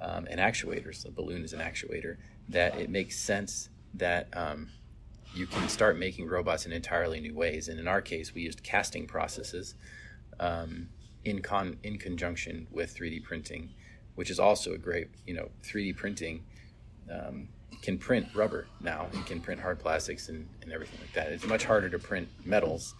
um, 0.00 0.26
and 0.30 0.40
actuators. 0.40 1.02
The 1.02 1.10
balloon 1.10 1.44
is 1.44 1.52
an 1.52 1.60
actuator 1.60 2.16
that 2.48 2.78
it 2.78 2.90
makes 2.90 3.18
sense 3.18 3.68
that 3.94 4.28
um, 4.34 4.70
you 5.34 5.46
can 5.46 5.68
start 5.68 5.98
making 5.98 6.28
robots 6.28 6.66
in 6.66 6.72
entirely 6.72 7.20
new 7.20 7.34
ways. 7.34 7.68
And 7.68 7.78
in 7.78 7.88
our 7.88 8.00
case, 8.00 8.34
we 8.34 8.42
used 8.42 8.62
casting 8.62 9.06
processes 9.06 9.74
um, 10.40 10.88
in 11.24 11.42
con 11.42 11.78
in 11.82 11.98
conjunction 11.98 12.66
with 12.70 12.96
3D 12.96 13.22
printing, 13.24 13.70
which 14.14 14.30
is 14.30 14.38
also 14.38 14.72
a 14.72 14.78
great 14.78 15.08
you 15.26 15.34
know 15.34 15.48
3D 15.62 15.96
printing. 15.96 16.44
Um, 17.10 17.48
can 17.82 17.96
print 17.96 18.26
rubber 18.34 18.66
now 18.80 19.06
and 19.12 19.24
can 19.24 19.40
print 19.40 19.60
hard 19.60 19.78
plastics 19.78 20.28
and, 20.28 20.48
and 20.62 20.72
everything 20.72 20.98
like 21.00 21.12
that. 21.12 21.30
It's 21.30 21.46
much 21.46 21.64
harder 21.64 21.88
to 21.90 21.98
print 21.98 22.28
metals 22.44 22.94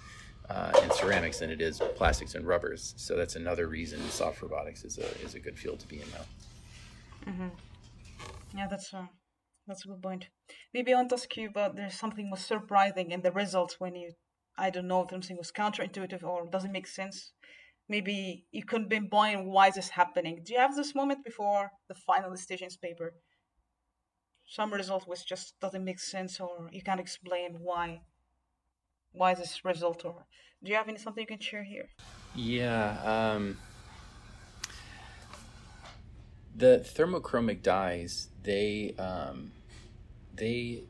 uh, 0.48 0.72
and 0.82 0.92
ceramics 0.92 1.40
than 1.40 1.50
it 1.50 1.61
is 1.61 1.80
plastics 1.96 2.34
and 2.34 2.46
rubbers. 2.46 2.94
So 2.96 3.16
that's 3.16 3.37
another 3.37 3.66
reason 3.66 4.00
soft 4.08 4.40
robotics 4.40 4.84
is 4.84 4.98
a 4.98 5.24
is 5.24 5.34
a 5.34 5.40
good 5.40 5.58
field 5.58 5.80
to 5.80 5.88
be 5.88 5.96
in 5.96 6.08
now. 6.11 6.24
Mm-hmm. 7.26 7.48
Yeah, 8.57 8.66
that's 8.68 8.92
a 8.92 9.09
that's 9.66 9.85
a 9.85 9.88
good 9.88 10.02
point. 10.02 10.28
Maybe 10.72 10.92
I 10.92 10.96
want 10.96 11.11
to 11.11 11.16
ask 11.16 11.37
you 11.37 11.48
about 11.48 11.76
there's 11.76 11.94
something 11.94 12.31
was 12.31 12.40
surprising 12.40 13.11
in 13.11 13.22
the 13.22 13.33
results 13.33 13.76
when 13.78 13.94
you 13.94 14.12
I 14.57 14.70
don't 14.70 14.88
know 14.88 15.02
if 15.02 15.11
something 15.11 15.37
was 15.37 15.52
counterintuitive 15.52 16.24
or 16.24 16.46
doesn't 16.50 16.72
make 16.72 16.87
sense. 16.87 17.33
Maybe 17.88 18.44
you 18.50 18.64
couldn't 18.64 18.90
pinpoint 18.90 19.46
why 19.46 19.68
is 19.68 19.74
this 19.74 19.90
happening. 19.90 20.42
Do 20.44 20.52
you 20.52 20.59
have 20.59 20.76
this 20.76 20.94
moment 20.94 21.24
before 21.24 21.70
the 21.88 21.94
final 21.94 22.31
decisions 22.31 22.76
paper? 22.76 23.14
Some 24.46 24.72
result 24.72 25.07
was 25.07 25.24
just 25.24 25.61
doesn't 25.61 25.85
make 25.85 26.00
sense 26.00 26.40
or 26.40 26.68
you 26.72 26.83
can't 26.83 27.00
explain 27.00 27.59
why 27.61 28.00
why 29.12 29.35
this 29.35 29.64
result 29.64 30.04
or 30.04 30.26
do 30.62 30.70
you 30.70 30.76
have 30.76 30.88
any 30.88 30.98
something 30.98 31.22
you 31.22 31.26
can 31.26 31.40
share 31.40 31.64
here 31.64 31.88
yeah 32.35 32.96
um, 33.04 33.57
the 36.56 36.84
thermochromic 36.84 37.62
dyes 37.62 38.28
they 38.42 38.94
um, 38.98 39.52
they 40.34 40.82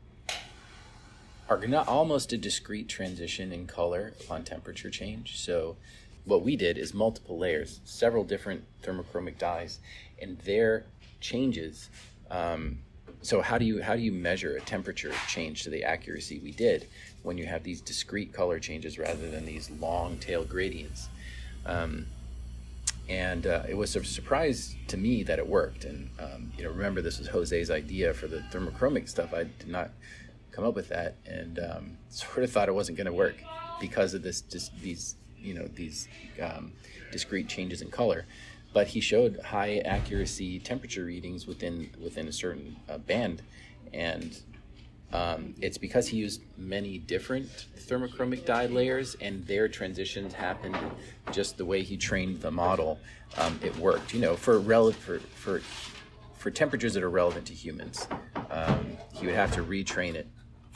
are 1.48 1.66
not 1.66 1.88
almost 1.88 2.32
a 2.32 2.38
discrete 2.38 2.88
transition 2.88 3.52
in 3.52 3.66
color 3.66 4.12
upon 4.20 4.44
temperature 4.44 4.90
change 4.90 5.38
so 5.38 5.76
what 6.24 6.42
we 6.42 6.56
did 6.56 6.76
is 6.76 6.92
multiple 6.92 7.38
layers 7.38 7.80
several 7.84 8.24
different 8.24 8.64
thermochromic 8.82 9.38
dyes 9.38 9.78
and 10.20 10.38
their 10.40 10.84
changes 11.20 11.88
um, 12.30 12.78
so 13.22 13.40
how 13.40 13.58
do 13.58 13.64
you 13.64 13.82
how 13.82 13.96
do 13.96 14.02
you 14.02 14.12
measure 14.12 14.56
a 14.56 14.60
temperature 14.60 15.12
change 15.26 15.62
to 15.64 15.70
the 15.70 15.82
accuracy 15.84 16.38
we 16.38 16.52
did 16.52 16.86
when 17.22 17.36
you 17.36 17.46
have 17.46 17.62
these 17.62 17.80
discrete 17.80 18.32
color 18.32 18.58
changes 18.58 18.98
rather 18.98 19.30
than 19.30 19.44
these 19.44 19.70
long 19.70 20.16
tail 20.18 20.44
gradients. 20.44 21.08
Um, 21.66 22.06
and 23.08 23.46
uh, 23.46 23.62
it 23.68 23.74
was 23.74 23.94
a 23.96 24.04
surprise 24.04 24.76
to 24.88 24.96
me 24.96 25.22
that 25.22 25.38
it 25.38 25.46
worked. 25.46 25.84
And 25.84 26.10
um, 26.18 26.52
you 26.56 26.64
know, 26.64 26.70
remember 26.70 27.00
this 27.00 27.18
was 27.18 27.28
Jose's 27.28 27.70
idea 27.70 28.12
for 28.12 28.26
the 28.26 28.40
thermochromic 28.52 29.08
stuff. 29.08 29.32
I 29.32 29.44
did 29.44 29.68
not 29.68 29.90
come 30.52 30.64
up 30.64 30.74
with 30.74 30.88
that, 30.88 31.16
and 31.24 31.58
um, 31.58 31.98
sort 32.08 32.44
of 32.44 32.52
thought 32.52 32.68
it 32.68 32.74
wasn't 32.74 32.98
going 32.98 33.06
to 33.06 33.12
work 33.12 33.36
because 33.80 34.14
of 34.14 34.22
this 34.22 34.40
just 34.42 34.78
these 34.80 35.16
you 35.38 35.54
know 35.54 35.66
these 35.74 36.08
um, 36.42 36.72
discrete 37.10 37.48
changes 37.48 37.80
in 37.80 37.90
color. 37.90 38.26
But 38.74 38.88
he 38.88 39.00
showed 39.00 39.40
high 39.40 39.78
accuracy 39.78 40.58
temperature 40.58 41.04
readings 41.04 41.46
within 41.46 41.90
within 42.02 42.28
a 42.28 42.32
certain 42.32 42.76
uh, 42.88 42.98
band, 42.98 43.42
and 43.94 44.38
um, 45.12 45.54
it's 45.60 45.78
because 45.78 46.06
he 46.08 46.18
used 46.18 46.42
many 46.58 46.98
different 46.98 47.66
thermochromic 47.78 48.44
dye 48.44 48.66
layers, 48.66 49.14
and 49.20 49.46
their 49.46 49.66
transitions 49.66 50.34
happened 50.34 50.76
just 51.32 51.56
the 51.56 51.64
way 51.64 51.82
he 51.82 51.96
trained 51.96 52.40
the 52.40 52.50
model. 52.50 52.98
Um, 53.38 53.58
it 53.62 53.74
worked, 53.78 54.12
you 54.12 54.20
know, 54.20 54.36
for 54.36 54.58
rel- 54.58 54.92
for 54.92 55.18
for 55.20 55.60
for 56.36 56.50
temperatures 56.50 56.94
that 56.94 57.02
are 57.02 57.10
relevant 57.10 57.46
to 57.46 57.54
humans. 57.54 58.06
Um, 58.50 58.96
he 59.12 59.26
would 59.26 59.34
have 59.34 59.52
to 59.54 59.64
retrain 59.64 60.14
it 60.14 60.26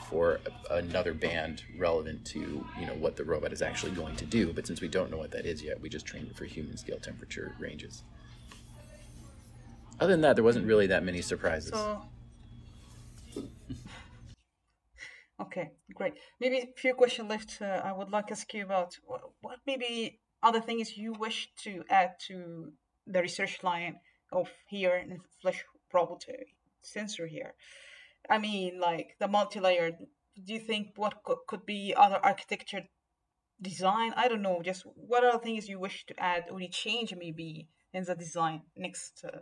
for 0.09 0.39
a, 0.69 0.75
another 0.75 1.13
band 1.13 1.63
relevant 1.77 2.25
to 2.25 2.65
you 2.79 2.85
know 2.87 2.93
what 2.93 3.15
the 3.15 3.23
robot 3.23 3.53
is 3.53 3.61
actually 3.61 3.91
going 3.91 4.15
to 4.15 4.25
do. 4.25 4.51
But 4.51 4.65
since 4.65 4.81
we 4.81 4.87
don't 4.87 5.11
know 5.11 5.17
what 5.17 5.31
that 5.31 5.45
is 5.45 5.61
yet, 5.61 5.79
we 5.79 5.89
just 5.89 6.07
trained 6.07 6.27
it 6.27 6.35
for 6.35 6.45
human 6.45 6.75
scale 6.77 6.97
temperature 6.97 7.53
ranges. 7.59 8.03
Other 9.99 10.13
than 10.13 10.21
that, 10.21 10.35
there 10.35 10.43
wasn't 10.43 10.65
really 10.65 10.87
that 10.87 11.03
many 11.03 11.21
surprises. 11.21 11.71
So 11.73 12.01
Okay, 15.43 15.71
great. 15.93 16.13
Maybe 16.39 16.57
a 16.59 16.67
few 16.77 16.93
questions 16.93 17.29
left. 17.29 17.61
Uh, 17.61 17.81
I 17.83 17.91
would 17.91 18.09
like 18.09 18.27
to 18.27 18.33
ask 18.33 18.53
you 18.53 18.63
about 18.63 18.95
what, 19.41 19.59
maybe 19.67 20.19
other 20.41 20.61
things 20.61 20.97
you 20.97 21.13
wish 21.13 21.49
to 21.63 21.83
add 21.89 22.11
to 22.27 22.71
the 23.05 23.21
research 23.21 23.63
line 23.63 23.95
of 24.31 24.49
here 24.67 24.95
in 24.95 25.19
flesh 25.41 25.63
robot 25.93 26.25
sensor 26.81 27.27
here. 27.27 27.53
I 28.29 28.37
mean, 28.37 28.79
like 28.79 29.15
the 29.19 29.27
multi-layered. 29.27 29.97
Do 30.45 30.53
you 30.53 30.59
think 30.59 30.93
what 30.95 31.23
could, 31.23 31.39
could 31.47 31.65
be 31.65 31.93
other 31.95 32.19
architecture 32.23 32.83
design? 33.61 34.13
I 34.15 34.27
don't 34.27 34.41
know. 34.41 34.61
Just 34.63 34.83
what 34.95 35.21
the 35.21 35.39
things 35.39 35.67
you 35.67 35.79
wish 35.79 36.05
to 36.05 36.19
add 36.19 36.45
or 36.49 36.59
change 36.71 37.13
maybe 37.15 37.67
in 37.93 38.03
the 38.05 38.15
design 38.15 38.61
next 38.75 39.25
uh, 39.25 39.39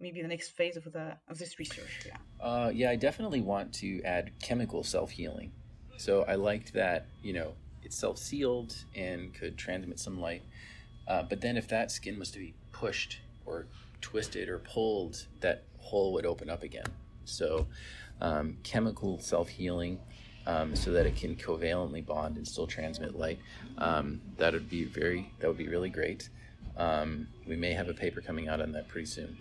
maybe 0.00 0.22
the 0.22 0.28
next 0.28 0.50
phase 0.50 0.76
of 0.76 0.84
the 0.84 1.16
of 1.28 1.38
this 1.38 1.58
research. 1.58 2.06
Yeah. 2.06 2.16
Uh, 2.40 2.70
yeah, 2.72 2.90
I 2.90 2.96
definitely 2.96 3.40
want 3.40 3.72
to 3.74 4.02
add 4.02 4.30
chemical 4.40 4.84
self 4.84 5.10
healing. 5.10 5.52
So 5.96 6.22
I 6.22 6.36
liked 6.36 6.72
that 6.74 7.06
you 7.22 7.32
know 7.32 7.52
it's 7.82 7.96
self 7.96 8.18
sealed 8.18 8.74
and 8.94 9.34
could 9.34 9.56
transmit 9.56 9.98
some 9.98 10.20
light. 10.20 10.42
Uh, 11.06 11.22
but 11.22 11.40
then 11.40 11.56
if 11.56 11.68
that 11.68 11.90
skin 11.90 12.18
was 12.18 12.30
to 12.32 12.38
be 12.38 12.54
pushed 12.72 13.18
or 13.46 13.66
twisted 14.00 14.48
or 14.48 14.58
pulled, 14.58 15.26
that 15.40 15.64
hole 15.78 16.12
would 16.12 16.26
open 16.26 16.50
up 16.50 16.62
again. 16.62 16.86
So 17.24 17.66
um, 18.20 18.58
chemical 18.62 19.18
self 19.20 19.48
healing. 19.48 20.00
Um, 20.46 20.74
so 20.74 20.92
that 20.92 21.04
it 21.04 21.14
can 21.14 21.36
covalently 21.36 22.06
bond 22.06 22.38
and 22.38 22.48
still 22.48 22.66
transmit 22.66 23.14
light. 23.14 23.38
Um, 23.76 24.22
that 24.38 24.54
would 24.54 24.70
be 24.70 24.84
very, 24.84 25.30
that 25.40 25.46
would 25.46 25.58
be 25.58 25.68
really 25.68 25.90
great. 25.90 26.30
Um, 26.78 27.28
we 27.46 27.54
may 27.54 27.74
have 27.74 27.90
a 27.90 27.92
paper 27.92 28.22
coming 28.22 28.48
out 28.48 28.62
on 28.62 28.72
that 28.72 28.88
pretty 28.88 29.04
soon. 29.04 29.36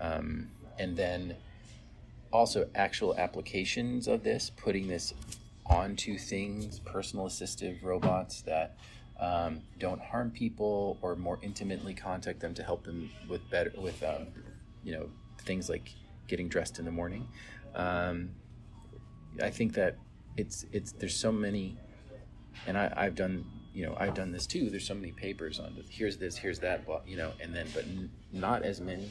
Um, 0.00 0.50
and 0.78 0.96
then 0.96 1.36
also 2.32 2.68
actual 2.74 3.14
applications 3.16 4.08
of 4.08 4.22
this, 4.22 4.50
putting 4.50 4.88
this 4.88 5.12
onto 5.66 6.18
things, 6.18 6.80
personal 6.80 7.26
assistive 7.26 7.82
robots 7.82 8.42
that 8.42 8.76
um, 9.20 9.60
don't 9.78 10.00
harm 10.00 10.30
people 10.30 10.98
or 11.02 11.14
more 11.16 11.38
intimately 11.42 11.94
contact 11.94 12.40
them 12.40 12.54
to 12.54 12.62
help 12.62 12.84
them 12.84 13.10
with 13.28 13.48
better 13.50 13.72
with 13.76 14.02
um, 14.02 14.26
you 14.82 14.92
know 14.92 15.10
things 15.42 15.68
like 15.68 15.94
getting 16.26 16.48
dressed 16.48 16.78
in 16.78 16.84
the 16.84 16.90
morning. 16.90 17.28
Um, 17.74 18.30
I 19.42 19.50
think 19.50 19.74
that 19.74 19.96
it's 20.36 20.64
it's 20.72 20.92
there's 20.92 21.14
so 21.14 21.30
many, 21.30 21.76
and 22.66 22.78
I, 22.78 22.92
I've 22.96 23.14
done 23.14 23.44
you 23.74 23.84
know 23.84 23.94
I've 23.98 24.14
done 24.14 24.32
this 24.32 24.46
too. 24.46 24.70
There's 24.70 24.86
so 24.86 24.94
many 24.94 25.12
papers 25.12 25.60
on 25.60 25.76
here's 25.90 26.16
this, 26.16 26.36
here's 26.36 26.58
that, 26.60 26.84
you 27.06 27.16
know, 27.16 27.32
and 27.40 27.54
then 27.54 27.66
but 27.74 27.84
n- 27.84 28.10
not 28.32 28.62
as 28.62 28.80
many 28.80 29.10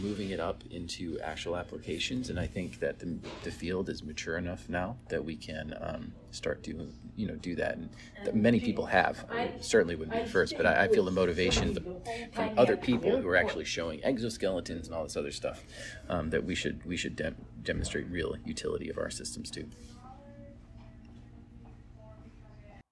moving 0.00 0.30
it 0.30 0.40
up 0.40 0.62
into 0.70 1.18
actual 1.20 1.56
applications. 1.56 2.30
And 2.30 2.38
I 2.38 2.46
think 2.46 2.80
that 2.80 2.98
the, 2.98 3.18
the 3.42 3.50
field 3.50 3.88
is 3.88 4.02
mature 4.02 4.38
enough 4.38 4.68
now 4.68 4.96
that 5.08 5.24
we 5.24 5.36
can 5.36 5.74
um, 5.80 6.12
start 6.30 6.62
to, 6.64 6.88
you 7.16 7.26
know, 7.26 7.36
do 7.36 7.54
that. 7.56 7.76
And 7.76 7.90
many 8.32 8.60
people 8.60 8.86
have. 8.86 9.24
I 9.30 9.52
certainly 9.60 9.94
wouldn't 9.96 10.14
be 10.14 10.20
the 10.20 10.26
first, 10.26 10.56
but 10.56 10.66
I, 10.66 10.84
I 10.84 10.88
feel 10.88 11.04
the 11.04 11.10
motivation 11.10 11.76
from 12.32 12.50
other 12.56 12.76
people 12.76 13.18
who 13.18 13.28
are 13.28 13.36
actually 13.36 13.64
showing 13.64 14.00
exoskeletons 14.00 14.86
and 14.86 14.94
all 14.94 15.04
this 15.04 15.16
other 15.16 15.30
stuff 15.32 15.64
um, 16.08 16.30
that 16.30 16.44
we 16.44 16.54
should 16.54 16.84
we 16.84 16.96
should 16.96 17.16
de- 17.16 17.34
demonstrate 17.62 18.08
real 18.08 18.36
utility 18.44 18.88
of 18.88 18.98
our 18.98 19.10
systems 19.10 19.50
too. 19.50 19.68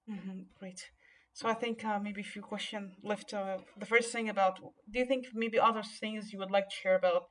Mm-hmm, 0.09 0.41
great. 0.59 0.91
So 1.33 1.47
I 1.47 1.53
think 1.53 1.83
uh, 1.85 1.99
maybe 1.99 2.21
a 2.21 2.25
few 2.25 2.41
questions 2.41 2.93
left. 3.03 3.33
Uh, 3.33 3.57
the 3.77 3.85
first 3.85 4.11
thing 4.11 4.29
about, 4.29 4.59
do 4.91 4.99
you 4.99 5.05
think 5.05 5.27
maybe 5.33 5.59
other 5.59 5.83
things 5.83 6.31
you 6.31 6.39
would 6.39 6.51
like 6.51 6.69
to 6.69 6.75
share 6.75 6.95
about 6.95 7.23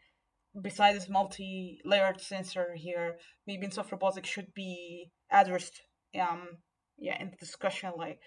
besides 0.60 0.98
this 0.98 1.08
multi-layered 1.08 2.20
sensor 2.20 2.74
here, 2.74 3.16
maybe 3.46 3.66
in 3.66 3.70
soft 3.70 3.92
robotics 3.92 4.28
should 4.28 4.52
be 4.54 5.10
addressed, 5.30 5.80
um, 6.20 6.48
yeah, 6.98 7.20
in 7.20 7.30
the 7.30 7.36
discussion, 7.36 7.92
like 7.96 8.18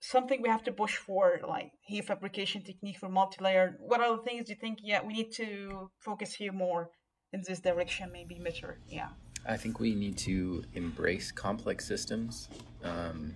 something 0.00 0.40
we 0.40 0.48
have 0.48 0.64
to 0.64 0.72
push 0.72 0.96
for, 0.96 1.40
like 1.46 1.70
here 1.82 2.02
fabrication 2.02 2.62
technique 2.62 2.98
for 2.98 3.08
multi-layered. 3.08 3.76
What 3.80 4.00
other 4.00 4.22
things 4.22 4.46
do 4.46 4.52
you 4.52 4.58
think? 4.58 4.78
Yeah, 4.82 5.02
we 5.04 5.12
need 5.12 5.32
to 5.32 5.90
focus 6.00 6.34
here 6.34 6.52
more 6.52 6.90
in 7.32 7.42
this 7.46 7.60
direction, 7.60 8.10
maybe 8.12 8.40
better. 8.42 8.78
Yeah. 8.88 9.08
I 9.46 9.58
think 9.58 9.80
we 9.80 9.94
need 9.94 10.16
to 10.18 10.64
embrace 10.72 11.30
complex 11.30 11.86
systems. 11.86 12.48
Um, 12.82 13.34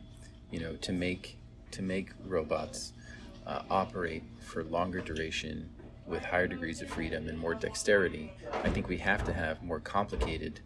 you 0.51 0.61
know, 0.61 0.77
to 0.77 0.93
make 0.93 1.38
to 1.73 1.83
make 1.83 2.11
robots 2.25 2.93
uh, 3.47 3.63
operate 3.71 4.23
for 4.41 4.65
longer 4.65 5.01
duration 5.01 5.69
with 6.07 6.25
higher 6.25 6.47
degrees 6.47 6.81
of 6.81 6.89
freedom 6.89 7.29
and 7.29 7.39
more 7.39 7.55
dexterity, 7.55 8.33
I 8.65 8.71
think 8.71 8.89
we 8.89 8.97
have 8.99 9.25
to 9.25 9.33
have 9.33 9.63
more 9.63 9.81
complicated 9.81 10.61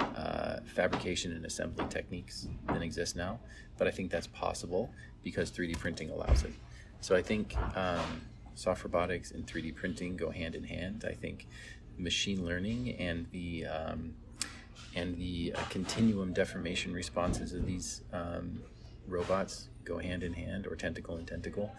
uh, 0.00 0.60
fabrication 0.64 1.32
and 1.32 1.44
assembly 1.44 1.84
techniques 1.88 2.48
than 2.66 2.82
exist 2.82 3.16
now. 3.16 3.40
But 3.76 3.88
I 3.88 3.90
think 3.90 4.10
that's 4.10 4.28
possible 4.28 4.90
because 5.22 5.50
3D 5.50 5.78
printing 5.78 6.10
allows 6.10 6.44
it. 6.44 6.52
So 7.00 7.16
I 7.16 7.22
think 7.22 7.56
um, 7.76 8.22
soft 8.54 8.84
robotics 8.84 9.32
and 9.32 9.46
3D 9.46 9.74
printing 9.74 10.16
go 10.16 10.30
hand 10.30 10.54
in 10.54 10.64
hand. 10.64 11.04
I 11.08 11.12
think 11.12 11.46
machine 11.98 12.44
learning 12.44 12.96
and 12.98 13.26
the 13.30 13.66
um, 13.66 14.14
and 14.96 15.16
the 15.18 15.52
uh, 15.56 15.62
continuum 15.70 16.32
deformation 16.32 16.92
responses 16.92 17.52
of 17.52 17.66
these 17.66 18.02
um, 18.12 18.60
robots 19.06 19.68
go 19.84 19.98
hand 19.98 20.22
in 20.22 20.32
hand, 20.32 20.66
or 20.66 20.76
tentacle 20.76 21.16
and 21.16 21.26
tentacle, 21.26 21.74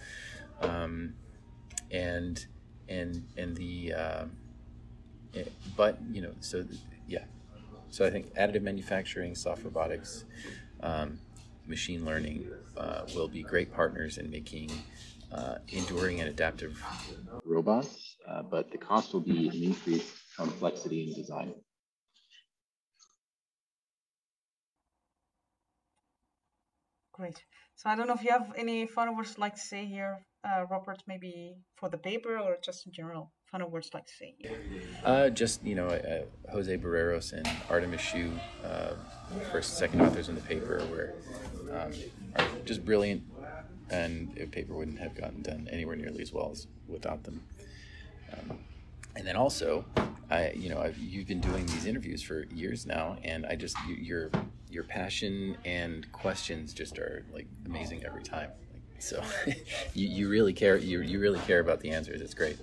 um, 0.61 1.15
and 1.91 2.45
and 2.87 3.25
and 3.37 3.55
the 3.55 3.93
uh, 3.93 4.25
it, 5.33 5.51
but 5.75 5.97
you 6.11 6.21
know 6.21 6.31
so 6.39 6.65
yeah, 7.07 7.23
so 7.89 8.05
I 8.05 8.09
think 8.09 8.33
additive 8.35 8.61
manufacturing, 8.61 9.35
soft 9.35 9.63
robotics, 9.63 10.25
um, 10.81 11.19
machine 11.67 12.05
learning 12.05 12.47
uh, 12.77 13.03
will 13.15 13.27
be 13.27 13.43
great 13.43 13.73
partners 13.73 14.17
in 14.17 14.29
making 14.29 14.69
uh, 15.31 15.55
enduring 15.69 16.19
and 16.21 16.29
adaptive 16.29 16.81
robots, 17.43 18.17
uh, 18.27 18.41
but 18.43 18.71
the 18.71 18.77
cost 18.77 19.13
will 19.13 19.21
be 19.21 19.49
an 19.49 19.63
increased 19.63 20.13
complexity 20.35 21.07
in 21.07 21.13
design. 21.13 21.53
Great. 27.15 27.41
So 27.75 27.89
I 27.89 27.95
don't 27.95 28.07
know 28.07 28.13
if 28.13 28.23
you 28.23 28.31
have 28.31 28.51
any 28.57 28.87
final 28.87 29.15
words 29.15 29.37
like 29.37 29.55
to 29.55 29.61
say 29.61 29.85
here, 29.85 30.19
uh, 30.43 30.65
Robert, 30.69 31.01
maybe 31.07 31.55
for 31.77 31.87
the 31.87 31.97
paper 31.97 32.37
or 32.37 32.57
just 32.61 32.85
in 32.85 32.91
general, 32.91 33.31
final 33.49 33.69
words 33.69 33.89
like 33.93 34.05
to 34.05 34.13
say. 34.13 34.35
Uh, 35.01 35.29
just, 35.29 35.63
you 35.63 35.75
know, 35.75 35.87
uh, 35.87 36.51
Jose 36.51 36.75
Barreros 36.75 37.31
and 37.31 37.49
Artemis 37.69 38.01
Xu, 38.01 38.37
uh, 38.65 38.95
first, 39.49 39.77
second 39.77 40.01
authors 40.01 40.27
in 40.27 40.35
the 40.35 40.41
paper, 40.41 40.81
were 40.91 41.13
um, 41.73 41.93
just 42.65 42.83
brilliant, 42.83 43.23
and 43.89 44.35
the 44.35 44.45
paper 44.45 44.73
wouldn't 44.73 44.99
have 44.99 45.15
gotten 45.15 45.41
done 45.41 45.69
anywhere 45.71 45.95
nearly 45.95 46.21
as 46.21 46.33
well 46.33 46.49
as 46.51 46.67
without 46.85 47.23
them. 47.23 47.41
Um, 48.33 48.59
and 49.15 49.25
then 49.25 49.37
also, 49.37 49.85
I, 50.29 50.51
you 50.51 50.69
know, 50.69 50.81
I've, 50.81 50.97
you've 50.97 51.27
been 51.27 51.39
doing 51.39 51.65
these 51.67 51.85
interviews 51.85 52.21
for 52.21 52.43
years 52.53 52.85
now, 52.85 53.15
and 53.23 53.45
I 53.45 53.55
just 53.55 53.77
you, 53.87 53.95
your 53.95 54.31
your 54.75 54.83
passion 54.83 55.57
and 55.65 56.11
questions 56.11 56.73
just 56.73 56.99
are 56.99 57.25
like 57.33 57.47
amazing 57.65 58.03
every 58.05 58.21
time. 58.21 58.49
Like, 58.73 59.01
so, 59.01 59.23
you, 59.93 60.07
you 60.07 60.29
really 60.29 60.53
care. 60.53 60.77
You 60.77 61.01
you 61.01 61.19
really 61.19 61.39
care 61.39 61.61
about 61.61 61.79
the 61.79 61.91
answers. 61.91 62.21
It's 62.21 62.33
great. 62.33 62.57